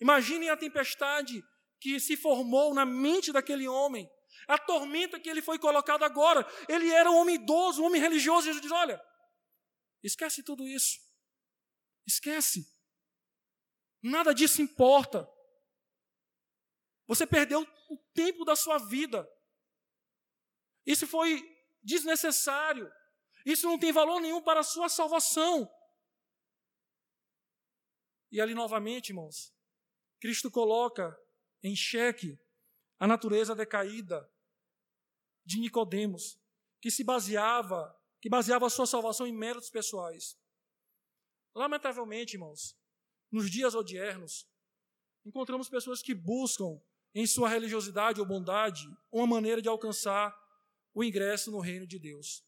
[0.00, 1.42] Imaginem a tempestade
[1.80, 4.10] que se formou na mente daquele homem
[4.46, 6.46] a tormenta que ele foi colocado agora.
[6.68, 8.46] Ele era um homem idoso, um homem religioso.
[8.46, 9.00] Jesus diz: Olha,
[10.02, 10.98] esquece tudo isso.
[12.06, 12.66] Esquece.
[14.02, 15.28] Nada disso importa.
[17.06, 19.28] Você perdeu o tempo da sua vida.
[20.86, 21.42] Isso foi
[21.82, 22.90] desnecessário.
[23.44, 25.70] Isso não tem valor nenhum para a sua salvação.
[28.30, 29.54] E ali novamente, irmãos,
[30.20, 31.16] Cristo coloca
[31.62, 32.38] em xeque
[32.98, 34.28] a natureza decaída
[35.44, 36.38] de Nicodemos,
[36.80, 40.38] que se baseava, que baseava a sua salvação em méritos pessoais.
[41.54, 42.78] Lamentavelmente, irmãos,
[43.30, 44.48] nos dias odiernos,
[45.24, 46.80] encontramos pessoas que buscam
[47.14, 50.34] em sua religiosidade ou bondade uma maneira de alcançar
[50.94, 52.44] o ingresso no reino de Deus.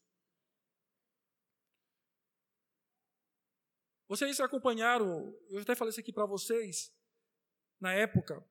[4.07, 6.93] Vocês acompanharam, eu até falei isso aqui para vocês,
[7.79, 8.47] na época,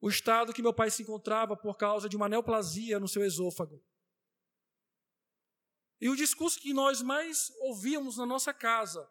[0.00, 3.82] o estado que meu pai se encontrava por causa de uma neoplasia no seu esôfago.
[6.00, 9.10] E o discurso que nós mais ouvíamos na nossa casa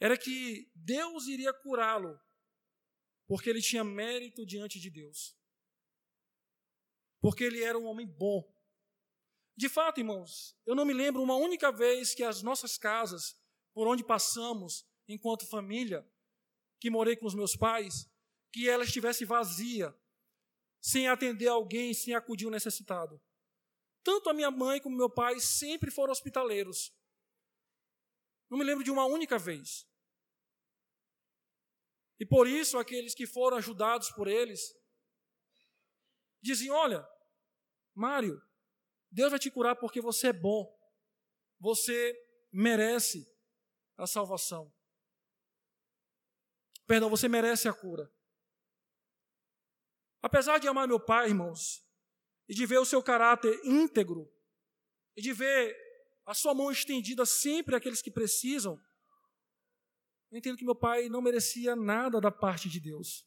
[0.00, 2.18] era que Deus iria curá-lo,
[3.26, 5.37] porque ele tinha mérito diante de Deus.
[7.20, 8.44] Porque ele era um homem bom.
[9.56, 13.36] De fato, irmãos, eu não me lembro uma única vez que as nossas casas,
[13.74, 16.08] por onde passamos enquanto família,
[16.80, 18.08] que morei com os meus pais,
[18.52, 19.92] que ela estivesse vazia,
[20.80, 23.20] sem atender alguém, sem acudir o necessitado.
[24.04, 26.94] Tanto a minha mãe como meu pai sempre foram hospitaleiros.
[28.48, 29.86] Não me lembro de uma única vez.
[32.20, 34.77] E por isso, aqueles que foram ajudados por eles
[36.40, 37.06] diziam: Olha,
[37.94, 38.40] Mário,
[39.10, 40.66] Deus vai te curar porque você é bom.
[41.58, 42.16] Você
[42.52, 43.26] merece
[43.96, 44.72] a salvação.
[46.86, 48.10] Perdão, você merece a cura.
[50.22, 51.84] Apesar de amar meu pai, irmãos,
[52.48, 54.32] e de ver o seu caráter íntegro,
[55.16, 55.76] e de ver
[56.24, 58.80] a sua mão estendida sempre àqueles que precisam,
[60.30, 63.26] eu entendo que meu pai não merecia nada da parte de Deus.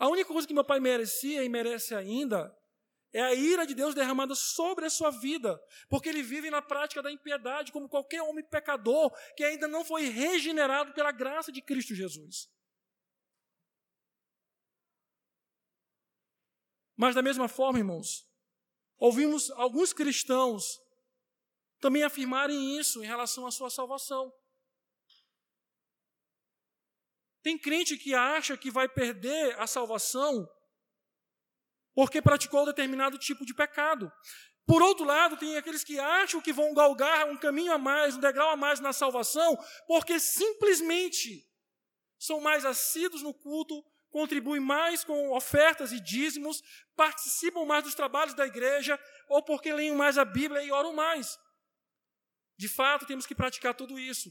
[0.00, 2.56] A única coisa que meu pai merecia e merece ainda
[3.12, 5.60] é a ira de Deus derramada sobre a sua vida,
[5.90, 10.04] porque ele vive na prática da impiedade, como qualquer homem pecador que ainda não foi
[10.04, 12.48] regenerado pela graça de Cristo Jesus.
[16.96, 18.26] Mas, da mesma forma, irmãos,
[18.96, 20.64] ouvimos alguns cristãos
[21.78, 24.32] também afirmarem isso em relação à sua salvação.
[27.42, 30.48] Tem crente que acha que vai perder a salvação
[31.94, 34.10] porque praticou determinado tipo de pecado.
[34.66, 38.20] Por outro lado, tem aqueles que acham que vão galgar um caminho a mais, um
[38.20, 41.46] degrau a mais na salvação, porque simplesmente
[42.18, 46.62] são mais assíduos no culto, contribuem mais com ofertas e dízimos,
[46.94, 48.98] participam mais dos trabalhos da igreja,
[49.28, 51.38] ou porque leem mais a Bíblia e oram mais.
[52.56, 54.30] De fato, temos que praticar tudo isso.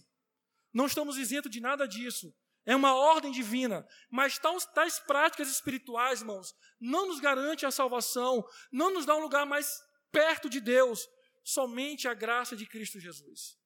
[0.73, 2.33] Não estamos isentos de nada disso.
[2.69, 3.83] É uma ordem divina.
[4.11, 9.21] Mas tais, tais práticas espirituais, irmãos, não nos garante a salvação, não nos dá um
[9.21, 9.67] lugar mais
[10.11, 11.09] perto de Deus.
[11.43, 13.57] Somente a graça de Cristo Jesus.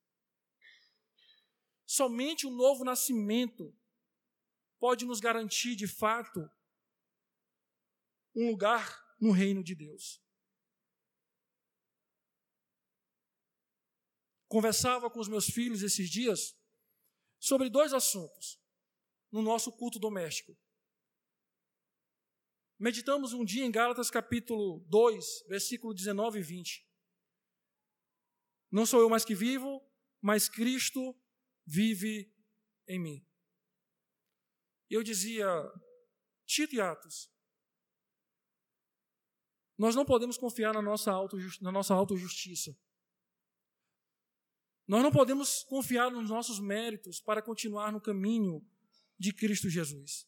[1.86, 3.78] Somente o novo nascimento
[4.80, 6.50] pode nos garantir, de fato,
[8.34, 10.24] um lugar no reino de Deus.
[14.48, 16.56] Conversava com os meus filhos esses dias
[17.38, 18.63] sobre dois assuntos
[19.34, 20.56] no nosso culto doméstico.
[22.80, 26.88] Meditamos um dia em Gálatas capítulo 2, versículo 19 e 20.
[28.72, 29.82] Não sou eu mais que vivo,
[30.22, 31.20] mas Cristo
[31.66, 32.32] vive
[32.88, 33.28] em mim.
[34.88, 35.48] Eu dizia,
[36.46, 37.32] Tito e Atos,
[39.76, 42.78] nós não podemos confiar na nossa, auto, na nossa autojustiça.
[44.88, 48.62] Nós não podemos confiar nos nossos méritos para continuar no caminho
[49.18, 50.28] de Cristo Jesus.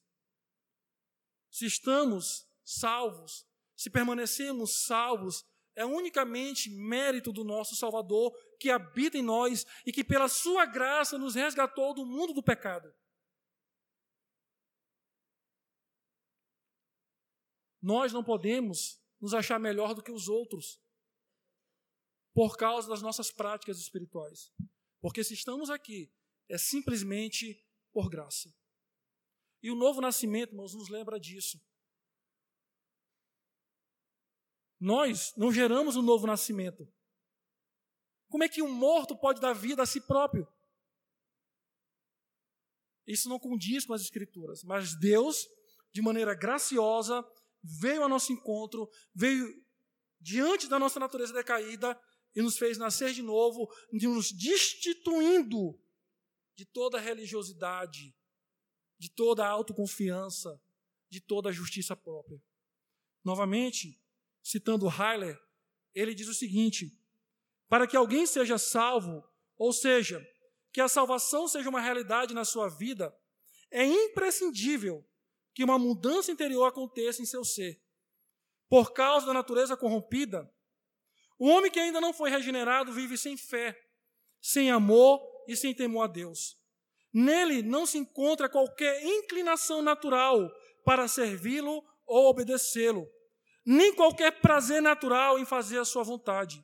[1.49, 5.45] Se estamos salvos, se permanecemos salvos,
[5.75, 11.17] é unicamente mérito do nosso Salvador que habita em nós e que, pela Sua graça,
[11.17, 12.93] nos resgatou do mundo do pecado.
[17.81, 20.81] Nós não podemos nos achar melhor do que os outros
[22.33, 24.51] por causa das nossas práticas espirituais.
[25.01, 26.11] Porque se estamos aqui,
[26.49, 28.53] é simplesmente por graça.
[29.65, 31.59] E o novo nascimento, irmãos, nos lembra disso.
[34.79, 36.87] Nós não geramos um novo nascimento.
[38.29, 40.47] Como é que um morto pode dar vida a si próprio?
[43.07, 45.47] Isso não condiz com as Escrituras, mas Deus,
[45.91, 47.27] de maneira graciosa,
[47.63, 49.51] veio ao nosso encontro, veio
[50.21, 51.99] diante da nossa natureza decaída
[52.35, 55.75] e nos fez nascer de novo, nos destituindo
[56.55, 58.15] de toda religiosidade,
[58.97, 60.61] de toda a autoconfiança,
[61.09, 62.41] de toda a justiça própria.
[63.23, 64.01] Novamente,
[64.43, 65.39] citando Heiler,
[65.93, 66.97] ele diz o seguinte:
[67.67, 69.23] para que alguém seja salvo,
[69.57, 70.25] ou seja,
[70.71, 73.17] que a salvação seja uma realidade na sua vida,
[73.71, 75.05] é imprescindível
[75.53, 77.81] que uma mudança interior aconteça em seu ser.
[78.67, 80.51] Por causa da natureza corrompida,
[81.39, 83.77] o homem que ainda não foi regenerado vive sem fé,
[84.41, 86.57] sem amor e sem temor a Deus.
[87.17, 90.51] Nele não se encontra qualquer inclinação natural
[90.83, 93.07] para servi-lo ou obedecê-lo,
[93.65, 96.61] nem qualquer prazer natural em fazer a sua vontade.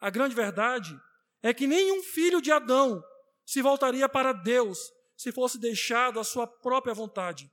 [0.00, 0.98] A grande verdade
[1.42, 3.04] é que nenhum filho de Adão
[3.44, 4.78] se voltaria para Deus
[5.14, 7.46] se fosse deixado à sua própria vontade.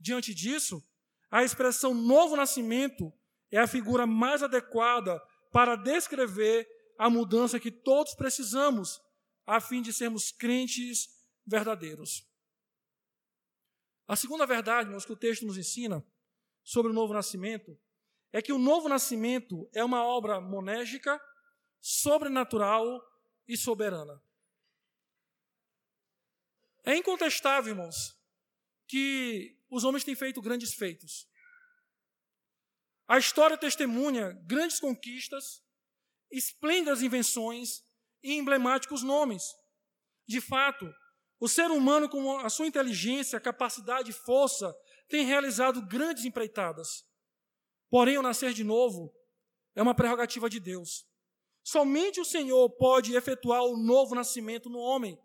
[0.00, 0.82] Diante disso,
[1.30, 3.12] a expressão novo nascimento
[3.52, 5.22] é a figura mais adequada
[5.52, 6.66] para descrever
[6.98, 9.00] a mudança que todos precisamos
[9.46, 11.14] a fim de sermos crentes
[11.46, 12.26] verdadeiros.
[14.08, 16.04] A segunda verdade, irmãos, que o texto nos ensina
[16.62, 17.78] sobre o novo nascimento
[18.32, 21.20] é que o novo nascimento é uma obra monégica,
[21.80, 23.00] sobrenatural
[23.46, 24.20] e soberana.
[26.84, 28.16] É incontestável, irmãos,
[28.86, 31.28] que os homens têm feito grandes feitos.
[33.08, 35.64] A história testemunha grandes conquistas,
[36.30, 37.84] esplêndidas invenções
[38.22, 39.42] e emblemáticos nomes.
[40.26, 40.92] De fato,
[41.38, 44.74] o ser humano, com a sua inteligência, capacidade e força,
[45.08, 47.06] tem realizado grandes empreitadas.
[47.90, 49.14] Porém, o nascer de novo
[49.74, 51.06] é uma prerrogativa de Deus.
[51.62, 55.18] Somente o Senhor pode efetuar o novo nascimento no homem,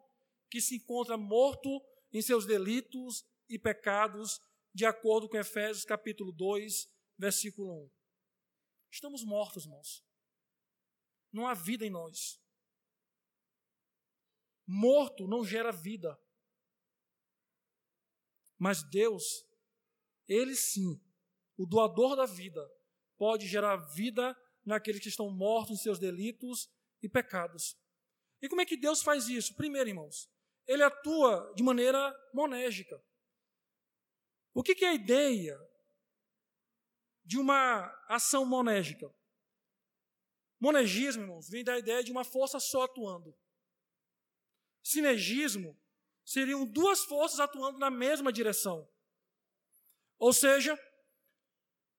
[0.49, 1.69] que se encontra morto
[2.11, 4.39] em seus delitos e pecados,
[4.73, 7.91] de acordo com Efésios capítulo 2, versículo 1.
[8.91, 10.03] Estamos mortos, irmãos.
[11.31, 12.40] Não há vida em nós.
[14.73, 16.17] Morto não gera vida.
[18.57, 19.45] Mas Deus,
[20.29, 20.97] Ele sim,
[21.57, 22.65] o doador da vida,
[23.17, 27.77] pode gerar vida naqueles que estão mortos em seus delitos e pecados.
[28.41, 29.53] E como é que Deus faz isso?
[29.55, 30.31] Primeiro, irmãos,
[30.65, 33.03] Ele atua de maneira monégica.
[34.53, 35.59] O que, que é a ideia
[37.25, 39.13] de uma ação monégica?
[40.61, 43.37] Monegismo, irmãos, vem da ideia de uma força só atuando.
[44.83, 45.79] Sinergismo
[46.25, 48.87] seriam duas forças atuando na mesma direção.
[50.17, 50.79] Ou seja,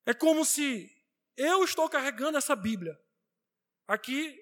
[0.06, 0.90] é como se
[1.36, 2.98] eu estou carregando essa Bíblia.
[3.86, 4.38] Aqui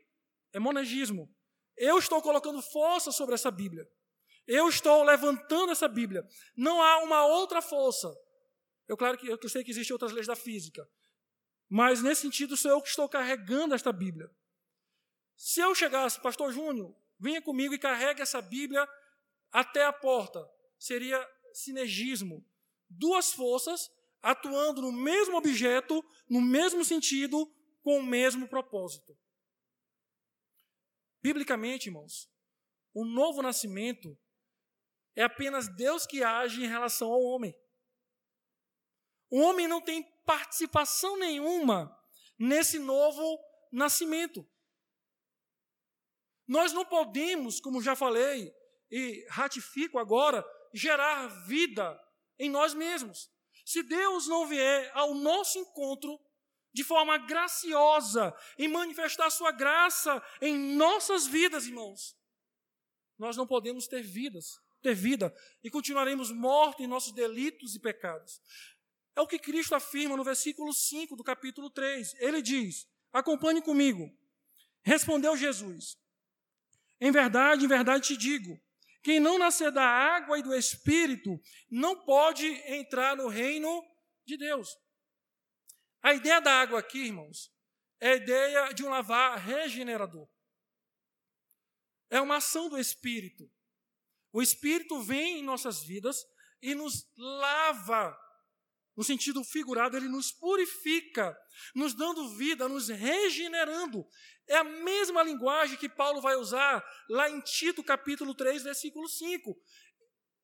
[0.53, 1.35] é monegismo.
[1.77, 3.89] Eu estou colocando força sobre essa Bíblia.
[4.47, 6.27] Eu estou levantando essa Bíblia.
[6.57, 8.13] Não há uma outra força.
[8.87, 10.87] Eu claro que eu sei que existem outras leis da física.
[11.69, 14.29] Mas nesse sentido sou eu que estou carregando esta Bíblia.
[15.37, 18.89] Se eu chegasse, pastor Júnior, venha comigo e carregue essa Bíblia
[19.53, 20.45] até a porta.
[20.79, 22.45] Seria sinergismo.
[22.89, 23.91] Duas forças
[24.23, 27.47] atuando no mesmo objeto, no mesmo sentido,
[27.83, 29.17] com o mesmo propósito.
[31.23, 32.31] Biblicamente, irmãos,
[32.95, 34.19] o novo nascimento
[35.15, 37.55] é apenas Deus que age em relação ao homem.
[39.29, 41.97] O homem não tem participação nenhuma
[42.39, 43.39] nesse novo
[43.71, 44.47] nascimento.
[46.51, 48.53] Nós não podemos, como já falei
[48.91, 50.45] e ratifico agora,
[50.75, 51.97] gerar vida
[52.41, 53.31] em nós mesmos.
[53.65, 56.19] Se Deus não vier ao nosso encontro
[56.73, 62.17] de forma graciosa e manifestar sua graça em nossas vidas, irmãos,
[63.17, 65.33] nós não podemos ter vidas, ter vida
[65.63, 68.43] e continuaremos mortos em nossos delitos e pecados.
[69.15, 72.15] É o que Cristo afirma no versículo 5 do capítulo 3.
[72.19, 74.13] Ele diz: Acompanhe comigo.
[74.83, 76.00] Respondeu Jesus:
[77.01, 78.61] Em verdade, em verdade te digo,
[79.03, 81.41] quem não nascer da água e do espírito
[81.71, 83.83] não pode entrar no reino
[84.27, 84.69] de Deus.
[86.03, 87.51] A ideia da água aqui, irmãos,
[87.99, 90.29] é a ideia de um lavar regenerador.
[92.11, 93.51] É uma ação do espírito.
[94.33, 96.25] O espírito vem em nossas vidas
[96.61, 98.17] e nos lava
[99.01, 101.35] no sentido figurado, ele nos purifica,
[101.75, 104.07] nos dando vida, nos regenerando.
[104.47, 109.59] É a mesma linguagem que Paulo vai usar lá em Tito, capítulo 3, versículo 5.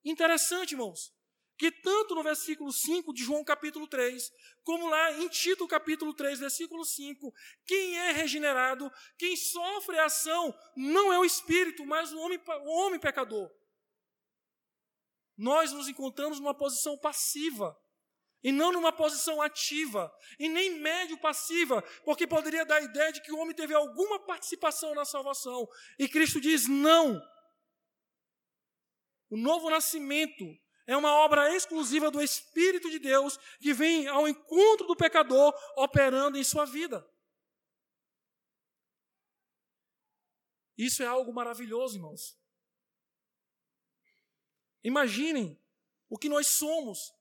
[0.03, 1.13] Interessante, irmãos,
[1.55, 4.27] que tanto no versículo 5 de João, capítulo 3,
[4.63, 7.31] como lá em Tito, capítulo 3, versículo 5,
[7.63, 12.71] quem é regenerado, quem sofre a ação, não é o espírito, mas o homem, o
[12.71, 13.51] homem pecador.
[15.37, 17.77] Nós nos encontramos numa posição passiva
[18.43, 23.21] e não numa posição ativa, e nem médio passiva, porque poderia dar a ideia de
[23.21, 25.67] que o homem teve alguma participação na salvação.
[25.97, 27.21] E Cristo diz: não.
[29.29, 30.45] O novo nascimento
[30.85, 36.37] é uma obra exclusiva do Espírito de Deus que vem ao encontro do pecador operando
[36.37, 37.05] em sua vida.
[40.77, 42.39] Isso é algo maravilhoso, irmãos.
[44.83, 45.61] Imaginem
[46.07, 47.11] o que nós somos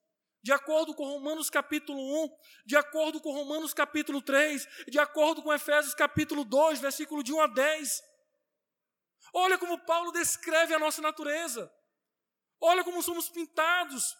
[0.46, 5.52] de acordo com Romanos capítulo 1, de acordo com Romanos capítulo 3, de acordo com
[5.52, 8.02] Efésios capítulo 2, versículo de 1 a 10.
[9.34, 11.68] Olha como Paulo descreve a nossa natureza.
[12.60, 14.16] Olha como somos pintados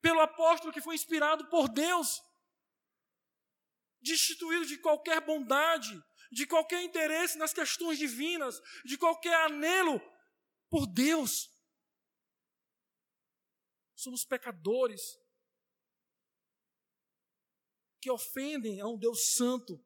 [0.00, 2.22] pelo apóstolo que foi inspirado por Deus,
[4.00, 6.00] destituído de qualquer bondade,
[6.30, 10.00] de qualquer interesse nas questões divinas, de qualquer anelo
[10.70, 11.50] por Deus.
[13.96, 15.23] Somos pecadores,
[18.04, 19.82] que ofendem a um Deus santo.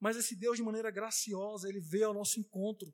[0.00, 2.90] Mas esse Deus, de maneira graciosa, ele veio ao nosso encontro.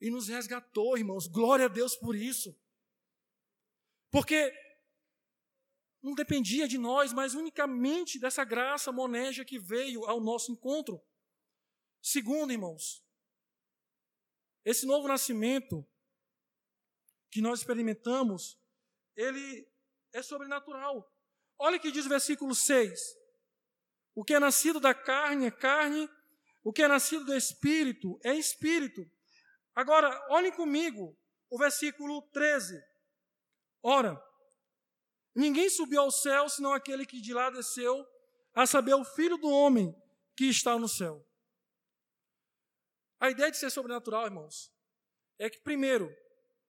[0.00, 1.28] E nos resgatou, irmãos.
[1.28, 2.60] Glória a Deus por isso.
[4.10, 4.52] Porque
[6.02, 11.00] não dependia de nós, mas unicamente dessa graça monégia que veio ao nosso encontro.
[12.02, 13.00] Segundo, irmãos,
[14.64, 15.88] esse novo nascimento
[17.30, 18.58] que nós experimentamos,
[19.14, 19.75] ele
[20.16, 21.06] é sobrenatural.
[21.58, 23.00] Olha o que diz o versículo 6.
[24.14, 26.08] O que é nascido da carne é carne,
[26.64, 29.08] o que é nascido do espírito é espírito.
[29.74, 31.16] Agora, olhem comigo
[31.50, 32.82] o versículo 13.
[33.82, 34.20] Ora,
[35.36, 38.08] Ninguém subiu ao céu senão aquele que de lá desceu,
[38.54, 39.94] a saber, o Filho do Homem
[40.34, 41.22] que está no céu.
[43.20, 44.72] A ideia de ser sobrenatural, irmãos,
[45.38, 46.10] é que, primeiro,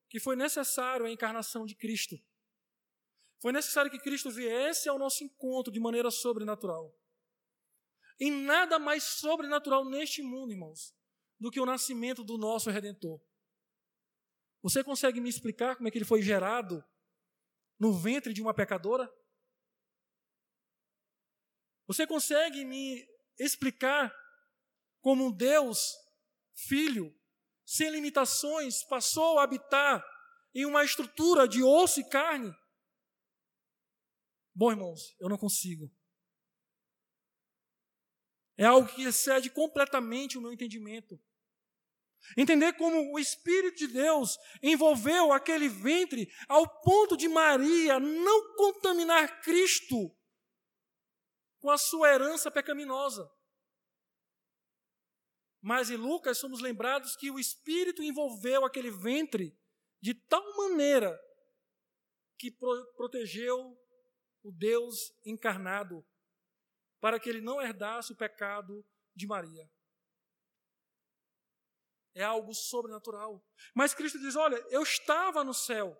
[0.09, 2.17] que foi necessário a encarnação de Cristo.
[3.39, 6.93] Foi necessário que Cristo viesse ao nosso encontro de maneira sobrenatural.
[8.19, 10.95] E nada mais sobrenatural neste mundo, irmãos,
[11.39, 13.21] do que o nascimento do nosso Redentor.
[14.63, 16.83] Você consegue me explicar como é que ele foi gerado
[17.79, 19.07] no ventre de uma pecadora?
[21.85, 23.07] Você consegue me
[23.39, 24.11] explicar
[24.99, 25.95] como um Deus,
[26.53, 27.15] filho,
[27.63, 30.03] sem limitações, passou a habitar
[30.55, 32.51] em uma estrutura de osso e carne?
[34.57, 35.87] Bom, irmãos, eu não consigo.
[38.57, 41.21] É algo que excede completamente o meu entendimento.
[42.35, 49.41] Entender como o Espírito de Deus envolveu aquele ventre ao ponto de Maria não contaminar
[49.41, 50.11] Cristo
[51.59, 53.31] com a sua herança pecaminosa.
[55.61, 59.55] Mas em Lucas somos lembrados que o Espírito envolveu aquele ventre
[60.01, 61.15] de tal maneira
[62.39, 62.49] que
[62.95, 63.77] protegeu
[64.43, 66.05] o Deus encarnado
[66.99, 68.85] para que ele não herdasse o pecado
[69.15, 69.69] de Maria
[72.17, 73.45] é algo sobrenatural.
[73.73, 75.95] Mas Cristo diz: Olha, eu estava no céu,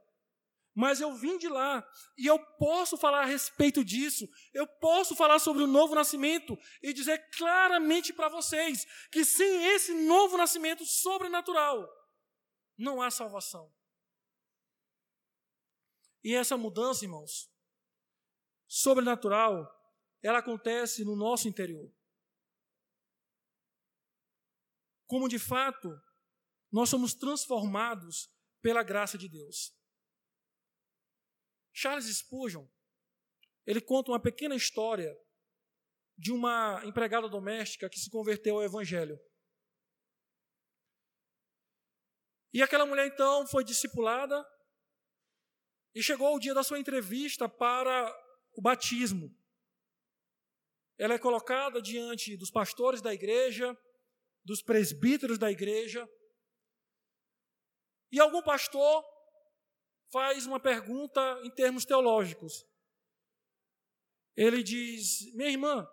[0.74, 5.40] mas eu vim de lá, e eu posso falar a respeito disso, eu posso falar
[5.40, 11.88] sobre o novo nascimento e dizer claramente para vocês que sem esse novo nascimento sobrenatural,
[12.76, 13.72] não há salvação.
[16.24, 17.50] E essa mudança, irmãos,
[18.68, 19.66] sobrenatural,
[20.22, 21.92] ela acontece no nosso interior.
[25.06, 25.90] Como de fato
[26.72, 28.30] nós somos transformados
[28.62, 29.74] pela graça de Deus.
[31.74, 32.68] Charles Spurgeon,
[33.66, 35.16] ele conta uma pequena história
[36.18, 39.18] de uma empregada doméstica que se converteu ao evangelho.
[42.52, 44.44] E aquela mulher então foi discipulada
[45.94, 48.12] e chegou o dia da sua entrevista para
[48.58, 49.32] o batismo.
[50.98, 53.78] Ela é colocada diante dos pastores da igreja,
[54.44, 56.10] dos presbíteros da igreja,
[58.12, 59.06] e algum pastor
[60.12, 62.66] faz uma pergunta em termos teológicos.
[64.36, 65.88] Ele diz: Minha irmã,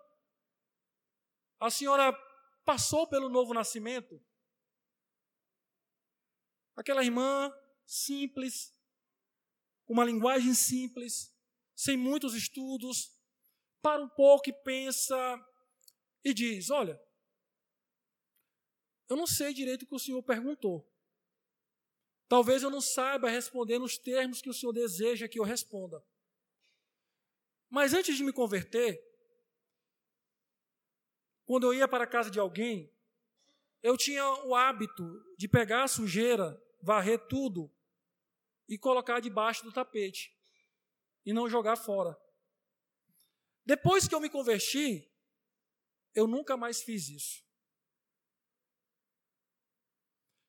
[1.59, 2.13] a senhora
[2.63, 4.19] passou pelo novo nascimento?
[6.75, 7.53] Aquela irmã
[7.85, 8.73] simples,
[9.85, 11.34] com uma linguagem simples,
[11.75, 13.13] sem muitos estudos,
[13.81, 15.15] para um pouco e pensa
[16.23, 16.99] e diz: Olha,
[19.09, 20.89] eu não sei direito o que o senhor perguntou.
[22.27, 26.03] Talvez eu não saiba responder nos termos que o Senhor deseja que eu responda.
[27.69, 28.99] Mas antes de me converter,
[31.45, 32.91] quando eu ia para a casa de alguém,
[33.83, 37.71] eu tinha o hábito de pegar a sujeira, varrer tudo
[38.67, 40.34] e colocar debaixo do tapete
[41.25, 42.15] e não jogar fora.
[43.65, 45.11] Depois que eu me converti,
[46.13, 47.43] eu nunca mais fiz isso.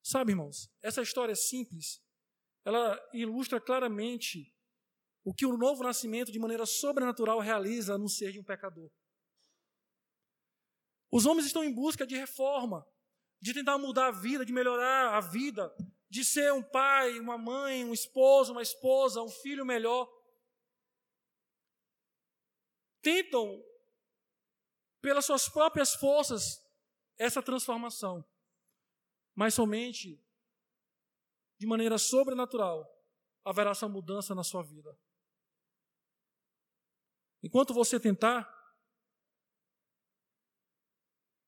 [0.03, 2.01] Sabe, irmãos, essa história é simples,
[2.65, 4.55] ela ilustra claramente
[5.25, 8.89] o que o novo nascimento, de maneira sobrenatural, realiza no ser de um pecador.
[11.11, 12.87] Os homens estão em busca de reforma,
[13.41, 15.75] de tentar mudar a vida, de melhorar a vida,
[16.09, 20.09] de ser um pai, uma mãe, um esposo, uma esposa, um filho melhor.
[23.07, 23.63] Tentam,
[25.01, 26.43] pelas suas próprias forças,
[27.17, 28.25] essa transformação
[29.37, 30.19] mas somente
[31.59, 32.91] de maneira sobrenatural
[33.45, 34.99] haverá essa mudança na sua vida.
[37.43, 38.51] Enquanto você tentar,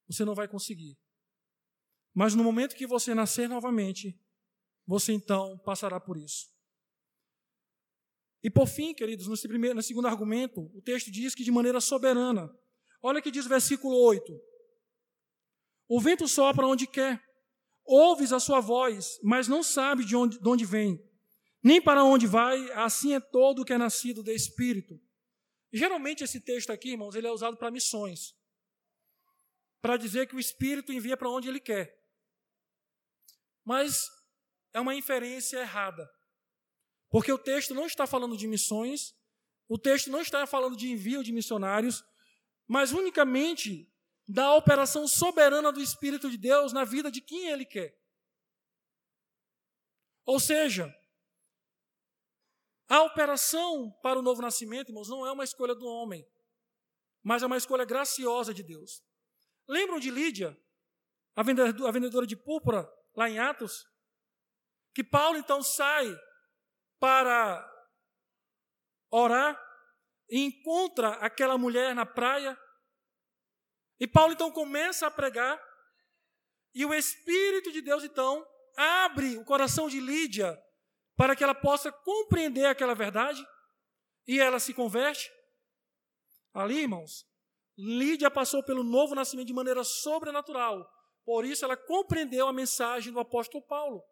[0.06, 0.96] você não vai conseguir.
[2.14, 4.20] Mas no momento que você nascer novamente,
[4.86, 6.54] você então passará por isso.
[8.42, 11.80] E por fim, queridos, nesse, primeiro, no segundo argumento, o texto diz que de maneira
[11.80, 12.48] soberana.
[13.02, 14.32] Olha que diz o versículo 8.
[15.88, 17.20] O vento sopra onde quer,
[17.84, 21.02] ouves a sua voz, mas não sabe de onde, de onde vem,
[21.62, 25.00] nem para onde vai, assim é todo o que é nascido do Espírito.
[25.72, 28.34] Geralmente esse texto aqui, irmãos, ele é usado para missões.
[29.80, 31.96] Para dizer que o Espírito envia para onde ele quer.
[33.64, 33.98] Mas
[34.72, 36.08] é uma inferência errada.
[37.10, 39.14] Porque o texto não está falando de missões,
[39.68, 42.04] o texto não está falando de envio de missionários,
[42.66, 43.90] mas unicamente
[44.26, 47.98] da operação soberana do Espírito de Deus na vida de quem Ele quer.
[50.26, 50.94] Ou seja,
[52.88, 56.26] A operação para o novo nascimento, irmãos, não é uma escolha do homem,
[57.22, 59.04] mas é uma escolha graciosa de Deus.
[59.68, 60.58] Lembram de Lídia,
[61.36, 63.86] a vendedora de púrpura, lá em Atos?
[64.94, 66.18] Que Paulo então sai
[66.98, 67.66] para
[69.10, 69.60] orar
[70.30, 72.58] e encontra aquela mulher na praia.
[73.98, 75.60] E Paulo então começa a pregar,
[76.74, 78.46] e o Espírito de Deus então
[78.76, 80.56] abre o coração de Lídia
[81.16, 83.44] para que ela possa compreender aquela verdade
[84.26, 85.32] e ela se converte.
[86.54, 87.26] Ali, irmãos,
[87.76, 90.88] Lídia passou pelo novo nascimento de maneira sobrenatural.
[91.24, 94.02] Por isso ela compreendeu a mensagem do apóstolo Paulo.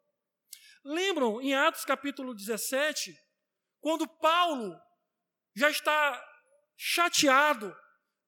[0.88, 3.12] Lembram em Atos capítulo 17,
[3.80, 4.80] quando Paulo
[5.52, 6.24] já está
[6.76, 7.76] chateado,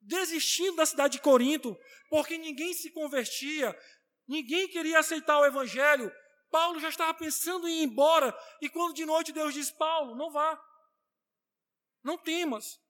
[0.00, 1.78] desistindo da cidade de Corinto,
[2.10, 3.78] porque ninguém se convertia,
[4.26, 6.12] ninguém queria aceitar o evangelho,
[6.50, 10.32] Paulo já estava pensando em ir embora, e quando de noite Deus diz: Paulo, não
[10.32, 10.60] vá,
[12.02, 12.80] não temas,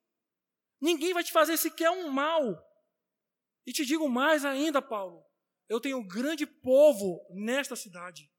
[0.81, 2.43] ninguém vai te fazer sequer um mal.
[3.67, 5.23] E te digo mais ainda, Paulo,
[5.69, 8.33] eu tenho um grande povo nesta cidade.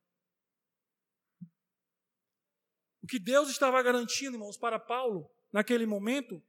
[2.98, 6.41] O que Deus estava garantindo, irmãos, para Paulo, naquele momento,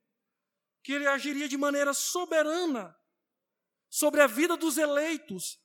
[0.83, 2.95] que ele agiria de maneira soberana
[3.89, 5.59] sobre a vida dos eleitos,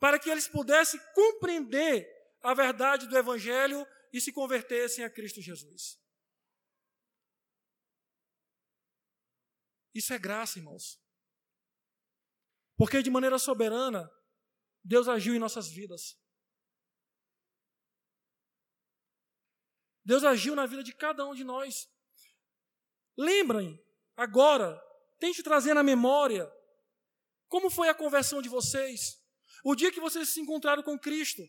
[0.00, 2.08] para que eles pudessem compreender
[2.42, 6.00] a verdade do Evangelho e se convertessem a Cristo Jesus.
[9.94, 10.98] Isso é graça, irmãos.
[12.76, 14.08] Porque de maneira soberana,
[14.82, 16.16] Deus agiu em nossas vidas.
[20.08, 21.86] Deus agiu na vida de cada um de nós.
[23.14, 23.78] Lembrem,
[24.16, 24.82] agora,
[25.18, 26.50] tente trazer na memória
[27.46, 29.22] como foi a conversão de vocês,
[29.62, 31.42] o dia que vocês se encontraram com Cristo.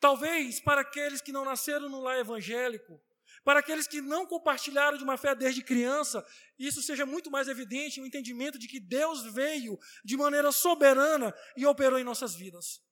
[0.00, 2.98] Talvez para aqueles que não nasceram no lar evangélico,
[3.44, 6.26] para aqueles que não compartilharam de uma fé desde criança,
[6.58, 11.66] isso seja muito mais evidente o entendimento de que Deus veio de maneira soberana e
[11.66, 12.82] operou em nossas vidas.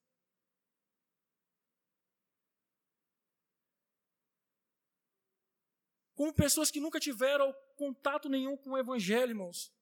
[6.22, 9.74] Como pessoas que nunca tiveram contato nenhum com o Evangelho, irmãos.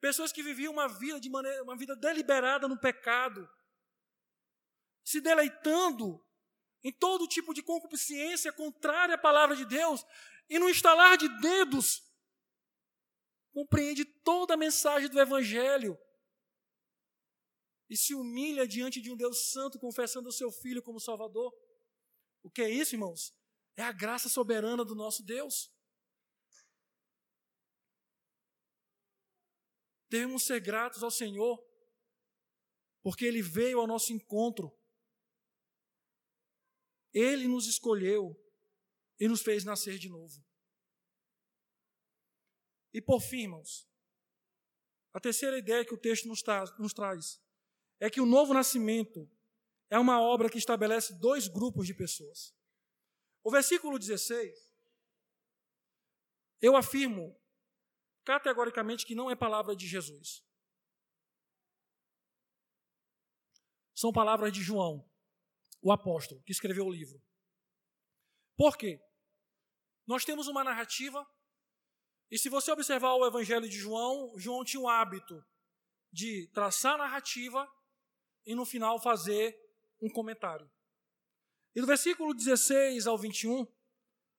[0.00, 3.48] Pessoas que viviam uma vida de maneira, uma vida deliberada no pecado,
[5.04, 6.20] se deleitando
[6.82, 10.04] em todo tipo de concupiscência contrária à palavra de Deus,
[10.48, 12.02] e no estalar de dedos,
[13.52, 15.96] compreende toda a mensagem do Evangelho
[17.88, 21.54] e se humilha diante de um Deus Santo, confessando o seu Filho como Salvador.
[22.42, 23.32] O que é isso, irmãos?
[23.76, 25.75] É a graça soberana do nosso Deus.
[30.08, 31.62] Devemos ser gratos ao Senhor,
[33.02, 34.72] porque Ele veio ao nosso encontro
[37.18, 38.38] ele nos escolheu
[39.18, 40.44] e nos fez nascer de novo.
[42.92, 43.88] E por fim, irmãos,
[45.14, 47.40] a terceira ideia que o texto nos, tra nos traz
[47.98, 49.26] é que o novo nascimento
[49.88, 52.54] é uma obra que estabelece dois grupos de pessoas.
[53.42, 54.70] O versículo 16,
[56.60, 57.34] eu afirmo
[58.26, 60.44] categoricamente que não é palavra de Jesus.
[63.94, 65.08] São palavras de João
[65.80, 67.22] o apóstolo que escreveu o livro.
[68.56, 69.00] Por quê?
[70.06, 71.24] Nós temos uma narrativa,
[72.30, 75.40] e se você observar o Evangelho de João, João tinha o hábito
[76.12, 77.70] de traçar a narrativa
[78.44, 79.56] e no final fazer
[80.02, 80.68] um comentário.
[81.74, 83.66] E do versículo 16 ao 21,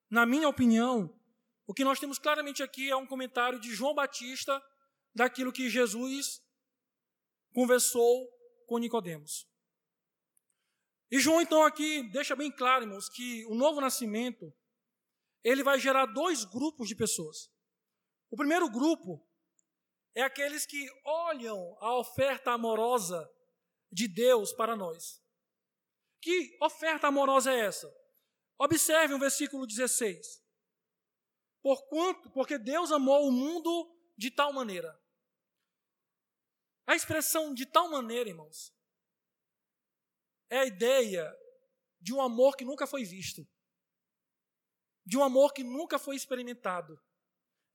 [0.10, 1.17] na minha opinião,
[1.68, 4.64] o que nós temos claramente aqui é um comentário de João Batista
[5.14, 6.42] daquilo que Jesus
[7.54, 8.26] conversou
[8.66, 9.46] com Nicodemos.
[11.12, 14.54] E João, então, aqui deixa bem claro, irmãos, que o novo nascimento
[15.44, 17.50] ele vai gerar dois grupos de pessoas.
[18.30, 19.26] O primeiro grupo
[20.16, 23.30] é aqueles que olham a oferta amorosa
[23.92, 25.22] de Deus para nós.
[26.22, 27.94] Que oferta amorosa é essa?
[28.58, 30.47] Observe o versículo 16.
[31.68, 34.98] Porquanto, porque Deus amou o mundo de tal maneira.
[36.86, 38.74] A expressão de tal maneira, irmãos,
[40.50, 41.30] é a ideia
[42.00, 43.46] de um amor que nunca foi visto,
[45.06, 46.98] de um amor que nunca foi experimentado,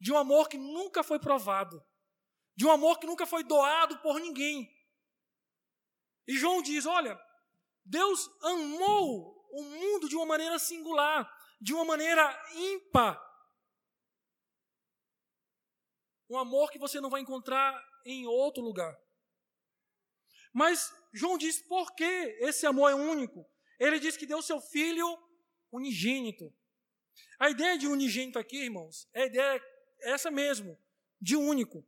[0.00, 1.84] de um amor que nunca foi provado,
[2.56, 4.74] de um amor que nunca foi doado por ninguém.
[6.26, 7.22] E João diz: olha,
[7.84, 11.30] Deus amou o mundo de uma maneira singular,
[11.60, 12.24] de uma maneira
[12.54, 13.31] ímpar.
[16.32, 18.98] Um amor que você não vai encontrar em outro lugar.
[20.50, 22.04] Mas João diz por que
[22.40, 23.46] esse amor é único.
[23.78, 25.06] Ele diz que deu seu filho
[25.70, 26.50] unigênito.
[27.38, 29.62] A ideia de unigênito aqui, irmãos, é a ideia
[30.00, 30.82] essa mesmo,
[31.20, 31.86] de único.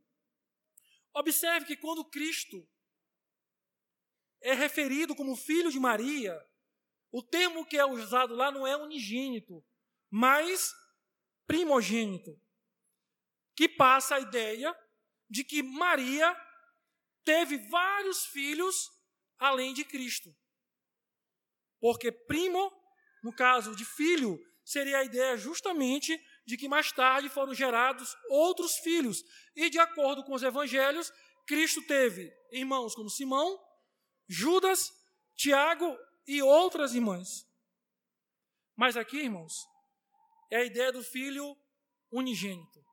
[1.11, 2.69] Observe que quando Cristo
[4.41, 6.39] é referido como filho de Maria,
[7.11, 9.65] o termo que é usado lá não é unigênito,
[10.07, 10.71] mas
[11.47, 12.39] primogênito,
[13.55, 14.75] que passa a ideia
[15.29, 16.35] de que Maria
[17.23, 18.89] teve vários filhos
[19.39, 20.35] além de Cristo.
[21.79, 22.71] Porque primo,
[23.23, 28.77] no caso de filho, seria a ideia justamente de que mais tarde foram gerados outros
[28.77, 29.23] filhos.
[29.55, 31.11] E de acordo com os evangelhos,
[31.47, 33.59] Cristo teve irmãos como Simão,
[34.27, 34.91] Judas,
[35.35, 35.97] Tiago
[36.27, 37.45] e outras irmãs.
[38.75, 39.53] Mas aqui, irmãos,
[40.51, 41.55] é a ideia do filho
[42.11, 42.84] unigênito.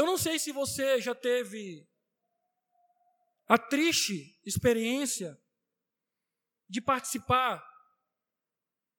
[0.00, 1.86] Eu não sei se você já teve
[3.46, 5.38] a triste experiência
[6.66, 7.62] de participar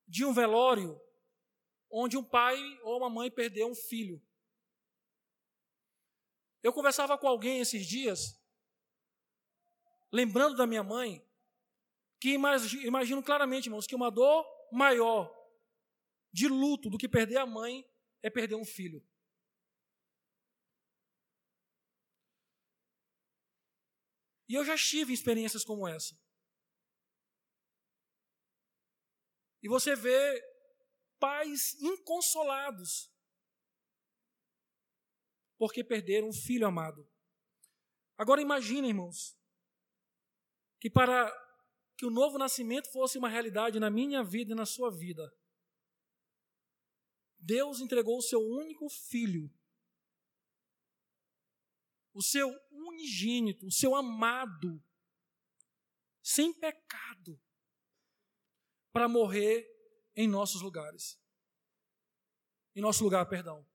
[0.07, 1.01] de um velório
[1.89, 4.21] onde um pai ou uma mãe perdeu um filho.
[6.61, 8.39] Eu conversava com alguém esses dias,
[10.11, 11.27] lembrando da minha mãe,
[12.19, 15.35] que imagino claramente, irmãos, que uma dor maior
[16.31, 17.89] de luto do que perder a mãe
[18.21, 19.03] é perder um filho.
[24.51, 26.13] E eu já tive experiências como essa.
[29.63, 30.43] E você vê
[31.17, 33.09] pais inconsolados
[35.57, 37.09] porque perderam um filho amado.
[38.17, 39.39] Agora imagine, irmãos,
[40.81, 41.31] que para
[41.97, 45.33] que o novo nascimento fosse uma realidade na minha vida e na sua vida,
[47.39, 49.49] Deus entregou o seu único filho
[52.13, 54.83] o seu unigênito, o seu amado,
[56.21, 57.41] sem pecado,
[58.91, 59.65] para morrer
[60.15, 61.19] em nossos lugares.
[62.75, 63.67] Em nosso lugar, perdão.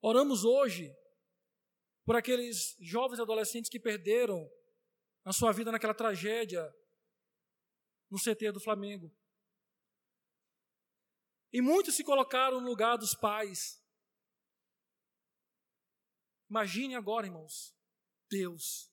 [0.00, 0.94] Oramos hoje
[2.04, 4.48] por aqueles jovens adolescentes que perderam
[5.24, 6.62] a sua vida naquela tragédia
[8.10, 9.10] no CT do Flamengo.
[11.52, 13.82] E muitos se colocaram no lugar dos pais.
[16.48, 17.74] Imagine agora, irmãos,
[18.28, 18.92] Deus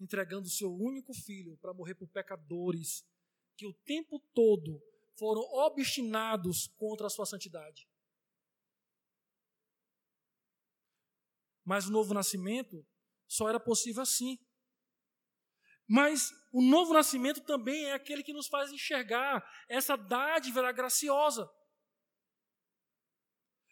[0.00, 3.04] entregando o seu único filho para morrer por pecadores
[3.56, 4.80] que o tempo todo
[5.18, 7.86] foram obstinados contra a sua santidade.
[11.62, 12.86] Mas o novo nascimento
[13.28, 14.38] só era possível assim.
[15.86, 21.48] Mas o novo nascimento também é aquele que nos faz enxergar essa dádiva graciosa.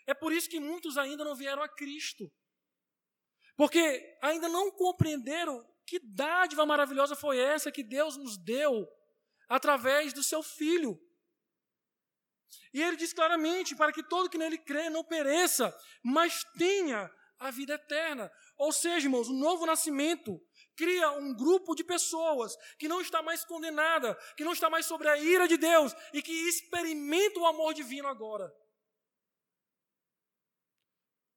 [0.07, 2.31] É por isso que muitos ainda não vieram a Cristo.
[3.59, 8.89] Porque ainda não compreenderam que dádiva maravilhosa foi essa que Deus nos deu
[9.49, 10.97] através do seu Filho.
[12.73, 17.51] E ele diz claramente: para que todo que nele crê não pereça, mas tenha a
[17.51, 18.31] vida eterna.
[18.57, 20.41] Ou seja, irmãos, o novo nascimento
[20.77, 25.09] cria um grupo de pessoas que não está mais condenada, que não está mais sobre
[25.09, 28.55] a ira de Deus e que experimenta o amor divino agora.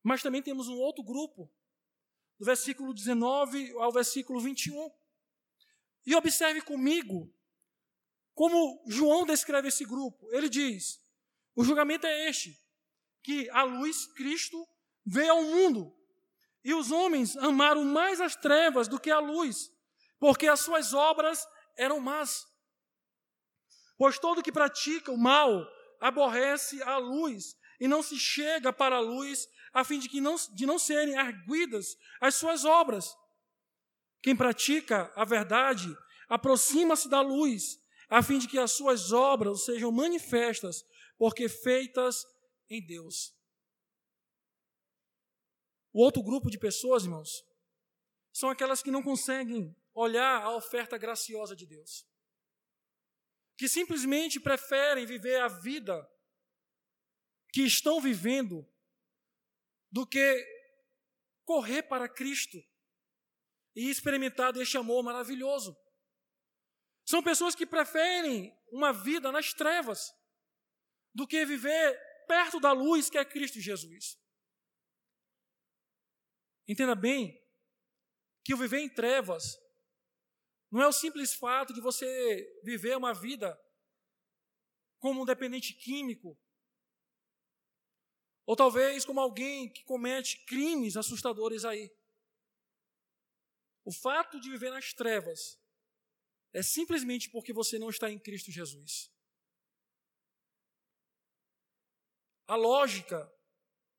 [0.04, 1.52] Mas também temos um outro grupo
[2.42, 4.92] do versículo 19 ao versículo 21.
[6.08, 7.32] E observe comigo
[8.34, 10.28] como João descreve esse grupo.
[10.32, 11.00] Ele diz:
[11.56, 12.60] o julgamento é este,
[13.22, 14.68] que a luz, Cristo,
[15.06, 15.96] veio ao mundo,
[16.64, 19.72] e os homens amaram mais as trevas do que a luz,
[20.20, 22.48] porque as suas obras eram más.
[24.00, 25.64] Pois todo que pratica o mal
[26.00, 30.36] aborrece a luz e não se chega para a luz, a fim de, que não,
[30.54, 33.16] de não serem arguidas as suas obras.
[34.22, 35.96] Quem pratica a verdade
[36.28, 40.86] aproxima-se da luz, a fim de que as suas obras sejam manifestas,
[41.18, 42.26] porque feitas
[42.70, 43.34] em Deus.
[45.94, 47.44] O outro grupo de pessoas, irmãos,
[48.32, 52.08] são aquelas que não conseguem olhar a oferta graciosa de Deus.
[53.58, 56.10] Que simplesmente preferem viver a vida
[57.52, 58.66] que estão vivendo
[59.92, 60.46] do que
[61.46, 62.58] correr para Cristo
[63.76, 65.76] e experimentar deste amor maravilhoso.
[67.06, 70.12] São pessoas que preferem uma vida nas trevas
[71.14, 74.18] do que viver perto da luz que é Cristo Jesus.
[76.68, 77.38] Entenda bem
[78.46, 79.44] que o viver em trevas
[80.72, 83.60] não é o simples fato de você viver uma vida
[85.00, 86.40] como um dependente químico
[88.46, 91.92] ou talvez como alguém que comete crimes assustadores aí.
[93.84, 95.60] O fato de viver nas trevas
[96.54, 99.12] é simplesmente porque você não está em Cristo Jesus.
[102.48, 103.32] A lógica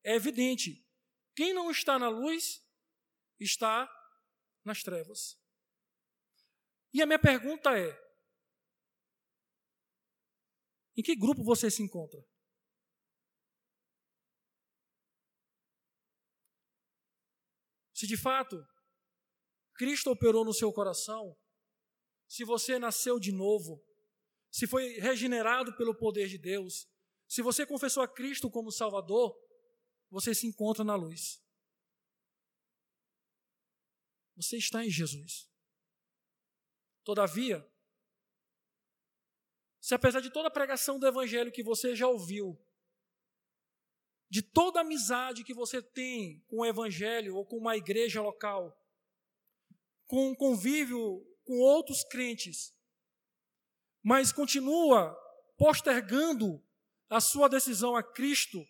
[0.05, 0.86] é evidente.
[1.34, 2.62] Quem não está na luz
[3.40, 3.90] está
[4.64, 5.40] nas trevas.
[6.93, 7.99] E a minha pergunta é:
[10.97, 12.22] em que grupo você se encontra?
[18.03, 18.66] Se de fato
[19.74, 21.38] Cristo operou no seu coração,
[22.26, 23.80] se você nasceu de novo,
[24.50, 26.88] se foi regenerado pelo poder de Deus,
[27.28, 29.32] se você confessou a Cristo como Salvador,
[30.11, 31.40] você se encontra na luz.
[34.34, 35.48] Você está em Jesus.
[37.05, 37.64] Todavia,
[39.80, 42.61] se apesar de toda a pregação do Evangelho que você já ouviu,
[44.32, 48.74] de toda amizade que você tem com o Evangelho ou com uma igreja local,
[50.06, 52.74] com um convívio com outros crentes,
[54.02, 55.14] mas continua
[55.58, 56.66] postergando
[57.10, 58.66] a sua decisão a Cristo,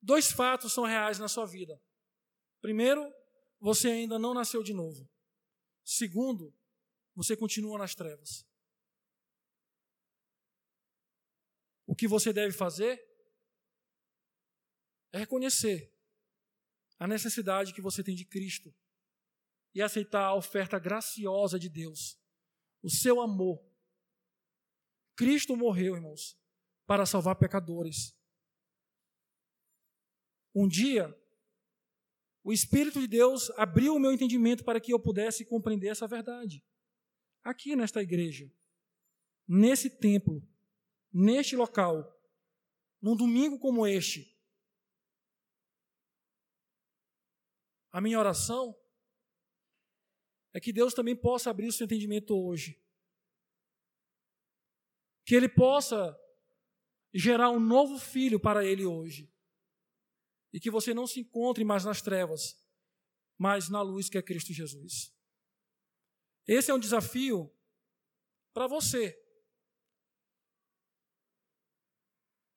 [0.00, 1.78] dois fatos são reais na sua vida.
[2.62, 3.06] Primeiro,
[3.60, 5.06] você ainda não nasceu de novo.
[5.84, 6.54] Segundo,
[7.14, 8.46] você continua nas trevas.
[11.86, 13.02] O que você deve fazer
[15.12, 15.92] é reconhecer
[16.98, 18.74] a necessidade que você tem de Cristo
[19.74, 22.18] e aceitar a oferta graciosa de Deus,
[22.82, 23.64] o seu amor
[25.16, 26.36] Cristo morreu, irmãos,
[26.86, 28.16] para salvar pecadores.
[30.54, 31.14] Um dia,
[32.42, 36.64] o Espírito de Deus abriu o meu entendimento para que eu pudesse compreender essa verdade.
[37.42, 38.50] Aqui nesta igreja,
[39.46, 40.42] nesse templo,
[41.14, 42.12] neste local,
[43.00, 44.36] num domingo como este.
[47.90, 48.76] A minha oração
[50.52, 52.84] é que Deus também possa abrir o seu entendimento hoje
[55.24, 56.18] que ele possa
[57.12, 59.32] gerar um novo filho para ele hoje.
[60.52, 62.56] E que você não se encontre mais nas trevas,
[63.36, 65.12] mas na luz que é Cristo Jesus.
[66.46, 67.52] Esse é um desafio
[68.52, 69.20] para você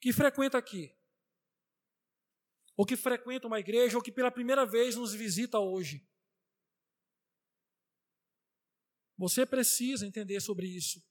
[0.07, 0.97] que frequenta aqui,
[2.77, 6.09] ou que frequenta uma igreja, ou que pela primeira vez nos visita hoje.
[9.17, 11.05] Você precisa entender sobre isso.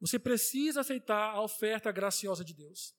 [0.00, 2.94] Você precisa aceitar a oferta graciosa de Deus.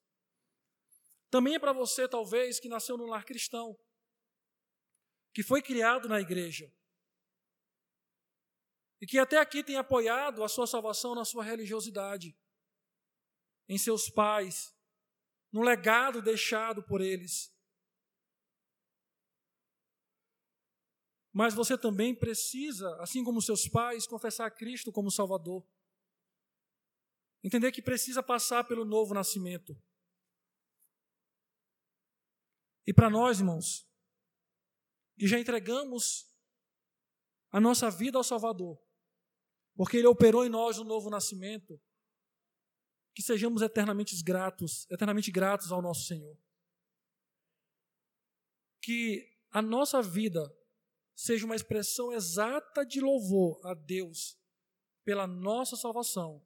[1.30, 3.80] Também é para você, talvez, que nasceu num lar cristão,
[5.36, 6.76] que foi criado na igreja,
[9.00, 12.36] e que até aqui tem apoiado a sua salvação na sua religiosidade,
[13.70, 14.76] em seus pais,
[15.52, 17.54] no legado deixado por eles.
[21.34, 25.66] Mas você também precisa, assim como seus pais, confessar Cristo como Salvador.
[27.44, 29.76] Entender que precisa passar pelo novo nascimento.
[32.86, 33.88] E para nós, irmãos,
[35.18, 36.30] que já entregamos
[37.52, 38.82] a nossa vida ao Salvador,
[39.76, 41.80] porque Ele operou em nós o novo nascimento,
[43.14, 46.38] que sejamos eternamente gratos, eternamente gratos ao nosso Senhor.
[48.82, 50.42] Que a nossa vida
[51.16, 54.40] seja uma expressão exata de louvor a Deus
[55.04, 56.46] pela nossa salvação